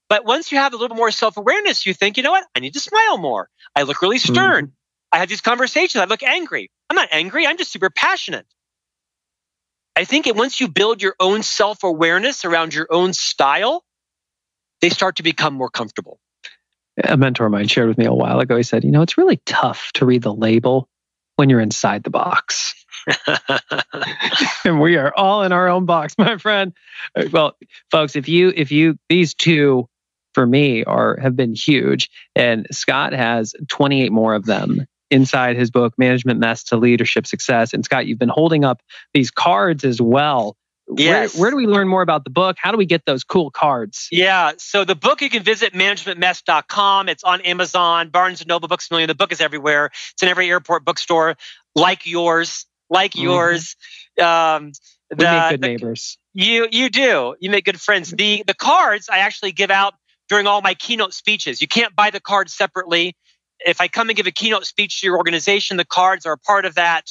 [0.08, 2.46] But once you have a little more self awareness, you think, you know what?
[2.56, 3.50] I need to smile more.
[3.76, 4.68] I look really stern.
[4.68, 4.74] Mm-hmm.
[5.12, 6.02] I have these conversations.
[6.02, 6.72] I look angry.
[6.90, 7.46] I'm not angry.
[7.46, 8.46] I'm just super passionate.
[9.98, 13.84] I think it, once you build your own self awareness around your own style,
[14.80, 16.20] they start to become more comfortable.
[17.04, 18.56] A mentor of mine shared with me a while ago.
[18.56, 20.88] He said, You know, it's really tough to read the label
[21.36, 22.85] when you're inside the box.
[24.66, 26.74] and we are all in our own box, my friend.
[27.32, 27.56] Well,
[27.92, 29.88] folks, if you, if you, these two
[30.36, 32.12] for me are have been huge.
[32.36, 37.74] And Scott has 28 more of them inside his book, Management Mess to Leadership Success.
[37.74, 38.82] And Scott, you've been holding up
[39.14, 40.58] these cards as well.
[40.96, 41.34] Yes.
[41.34, 42.58] Where, where, do we learn more about the book?
[42.60, 44.08] How do we get those cool cards?
[44.12, 44.52] Yeah.
[44.58, 47.10] So the book, you can visit managementmess.com.
[47.10, 49.08] It's on Amazon, Barnes and Noble Books Million.
[49.08, 49.88] The book is everywhere.
[49.88, 51.38] It's in every airport bookstore,
[51.74, 53.24] like yours, like mm-hmm.
[53.24, 53.76] yours.
[54.22, 54.72] Um,
[55.10, 56.18] we the, make good the, neighbors.
[56.34, 57.36] You you do.
[57.40, 58.12] You make good friends.
[58.12, 59.94] The the cards I actually give out
[60.30, 61.62] during all my keynote speeches.
[61.62, 63.16] You can't buy the cards separately.
[63.66, 66.38] If I come and give a keynote speech to your organization, the cards are a
[66.38, 67.06] part of that.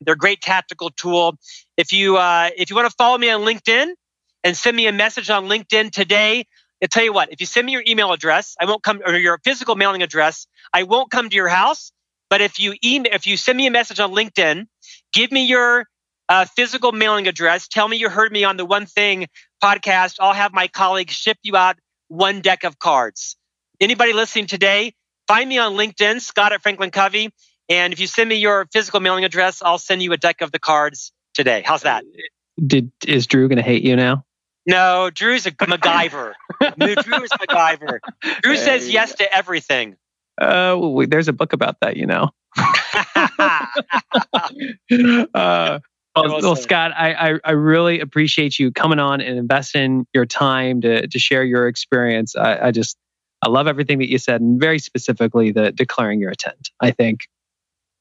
[0.00, 1.36] They're a great tactical tool.
[1.76, 3.88] If you uh, if you want to follow me on LinkedIn
[4.44, 6.46] and send me a message on LinkedIn today,
[6.82, 7.32] I'll tell you what.
[7.32, 10.46] If you send me your email address, I won't come or your physical mailing address.
[10.72, 11.92] I won't come to your house.
[12.28, 14.66] But if you email, if you send me a message on LinkedIn,
[15.12, 15.86] give me your
[16.28, 17.68] uh, physical mailing address.
[17.68, 19.26] Tell me you heard me on the One Thing
[19.62, 20.16] podcast.
[20.20, 21.76] I'll have my colleagues ship you out
[22.08, 23.36] one deck of cards.
[23.80, 24.94] Anybody listening today,
[25.28, 27.30] find me on LinkedIn, Scott at Franklin Covey.
[27.68, 30.52] And if you send me your physical mailing address, I'll send you a deck of
[30.52, 31.62] the cards today.
[31.64, 32.04] How's that?
[32.64, 34.24] Did is Drew going to hate you now?
[34.66, 36.32] No, Drew's a MacGyver.
[36.78, 38.00] Drew is MacGyver.
[38.42, 39.96] Drew says yes to everything.
[40.40, 42.30] Uh, well, there's a book about that, you know.
[45.34, 45.78] uh,
[46.14, 50.80] well, well, Scott, I, I, I really appreciate you coming on and investing your time
[50.82, 52.34] to to share your experience.
[52.34, 52.96] I, I just
[53.42, 56.70] I love everything that you said, and very specifically the declaring your intent.
[56.80, 57.28] I think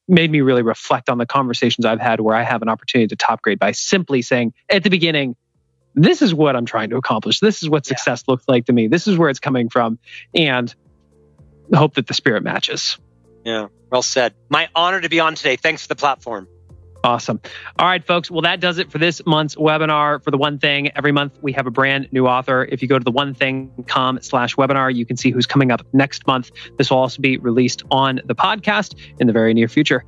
[0.08, 3.16] made me really reflect on the conversations I've had where I have an opportunity to
[3.16, 5.36] top grade by simply saying at the beginning,
[5.96, 7.40] this is what I'm trying to accomplish.
[7.40, 8.32] This is what success yeah.
[8.32, 8.88] looks like to me.
[8.88, 9.98] This is where it's coming from.
[10.34, 10.74] And
[11.74, 12.98] hope that the spirit matches.
[13.44, 14.34] Yeah, well said.
[14.50, 15.56] My honor to be on today.
[15.56, 16.48] Thanks for the platform.
[17.06, 17.40] Awesome.
[17.78, 18.32] All right, folks.
[18.32, 20.90] Well, that does it for this month's webinar for the one thing.
[20.96, 22.66] Every month we have a brand new author.
[22.66, 25.86] If you go to the one thing.com slash webinar, you can see who's coming up
[25.94, 26.50] next month.
[26.78, 30.04] This will also be released on the podcast in the very near future.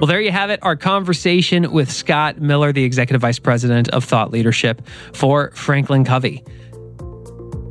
[0.00, 4.02] Well, there you have it, our conversation with Scott Miller, the Executive Vice President of
[4.02, 4.80] Thought Leadership
[5.12, 6.42] for Franklin Covey.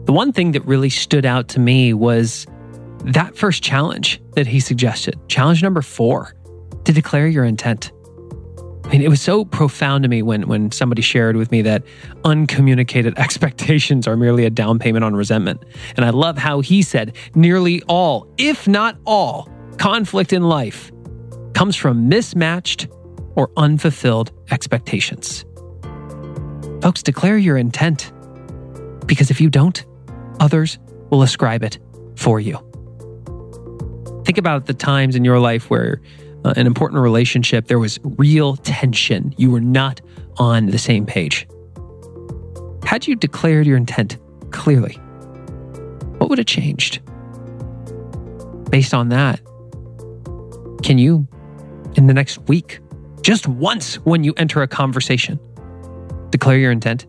[0.05, 2.45] The one thing that really stood out to me was
[3.03, 6.35] that first challenge that he suggested, challenge number four,
[6.83, 7.91] to declare your intent.
[8.85, 11.81] I mean, it was so profound to me when, when somebody shared with me that
[12.25, 15.65] uncommunicated expectations are merely a down payment on resentment.
[15.95, 19.49] And I love how he said nearly all, if not all,
[19.79, 20.91] conflict in life
[21.59, 22.87] comes from mismatched
[23.35, 25.43] or unfulfilled expectations.
[26.81, 28.13] Folks, declare your intent
[29.05, 29.85] because if you don't,
[30.39, 30.79] others
[31.09, 31.77] will ascribe it
[32.15, 32.53] for you.
[34.23, 35.99] Think about the times in your life where
[36.45, 39.35] uh, an important relationship, there was real tension.
[39.35, 39.99] You were not
[40.37, 41.45] on the same page.
[42.85, 44.17] Had you declared your intent
[44.51, 44.93] clearly,
[46.19, 47.01] what would have changed?
[48.69, 49.41] Based on that,
[50.83, 51.27] can you,
[51.95, 52.79] in the next week,
[53.21, 55.39] just once when you enter a conversation,
[56.29, 57.05] declare your intent?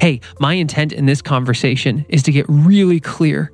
[0.00, 3.52] Hey, my intent in this conversation is to get really clear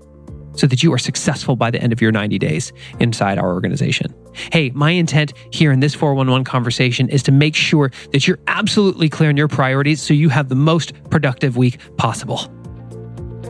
[0.53, 4.15] so that you are successful by the end of your 90 days inside our organization.
[4.53, 9.09] Hey, my intent here in this 411 conversation is to make sure that you're absolutely
[9.09, 12.51] clear on your priorities so you have the most productive week possible.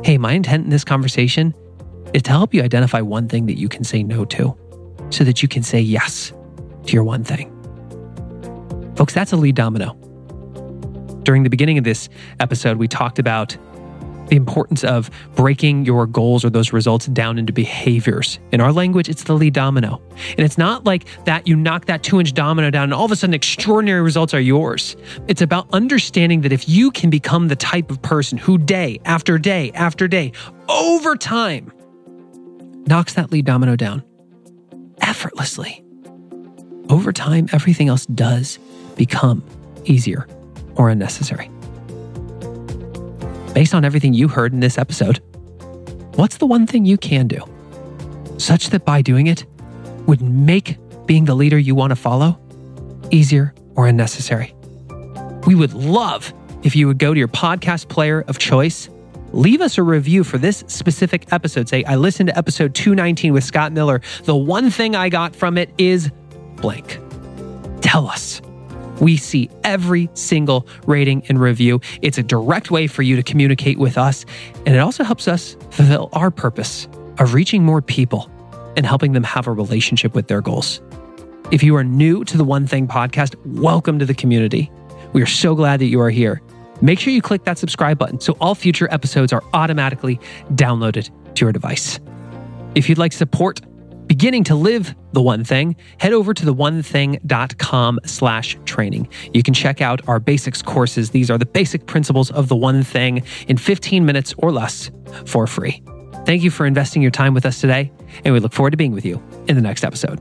[0.05, 1.55] Hey, my intent in this conversation
[2.14, 4.57] is to help you identify one thing that you can say no to
[5.11, 6.33] so that you can say yes
[6.87, 7.53] to your one thing.
[8.97, 9.95] Folks, that's a lead domino.
[11.22, 12.09] During the beginning of this
[12.41, 13.57] episode, we talked about
[14.28, 18.39] the importance of breaking your goals or those results down into behaviors.
[18.53, 20.03] In our language, it's the lead domino.
[20.30, 23.12] And it's not like that you knock that two inch domino down and all of
[23.12, 24.97] a sudden extraordinary results are yours.
[25.28, 29.39] It's about understanding that if you can become the type of person who day after
[29.39, 30.32] day after day,
[30.68, 31.72] over time,
[32.87, 34.05] knocks that lead domino down
[35.01, 35.84] effortlessly,
[36.89, 38.59] over time, everything else does
[38.97, 39.43] become
[39.84, 40.26] easier
[40.76, 41.51] or unnecessary
[43.57, 45.18] based on everything you heard in this episode,
[46.16, 47.43] what's the one thing you can do
[48.37, 49.47] such that by doing it
[50.07, 50.76] would make
[51.07, 52.39] being the leader you want to follow
[53.11, 54.55] easier or unnecessary?
[55.47, 56.34] We would love
[56.64, 58.91] if you would go to your podcast player of choice,
[59.32, 61.66] leave us a review for this specific episode.
[61.66, 64.03] Say, I listened to episode 219 with Scott Miller.
[64.24, 66.11] The one thing I got from it is
[66.57, 67.01] blank.
[67.81, 68.41] Tell us
[69.01, 71.81] we see every single rating and review.
[72.03, 74.25] It's a direct way for you to communicate with us,
[74.65, 76.89] and it also helps us fulfill our purpose
[77.19, 78.31] of reaching more people
[78.77, 80.81] and helping them have a relationship with their goals.
[81.51, 84.71] If you are new to the One Thing podcast, welcome to the community.
[85.13, 86.43] We are so glad that you are here.
[86.83, 90.21] Make sure you click that subscribe button so all future episodes are automatically
[90.53, 92.01] downloaded to your device.
[92.75, 93.61] If you'd like support,
[94.07, 99.09] beginning to live the one thing, head over to theonething.com slash training.
[99.33, 101.11] You can check out our basics courses.
[101.11, 104.91] These are the basic principles of the one thing in 15 minutes or less
[105.25, 105.83] for free.
[106.25, 107.93] Thank you for investing your time with us today,
[108.25, 110.21] and we look forward to being with you in the next episode.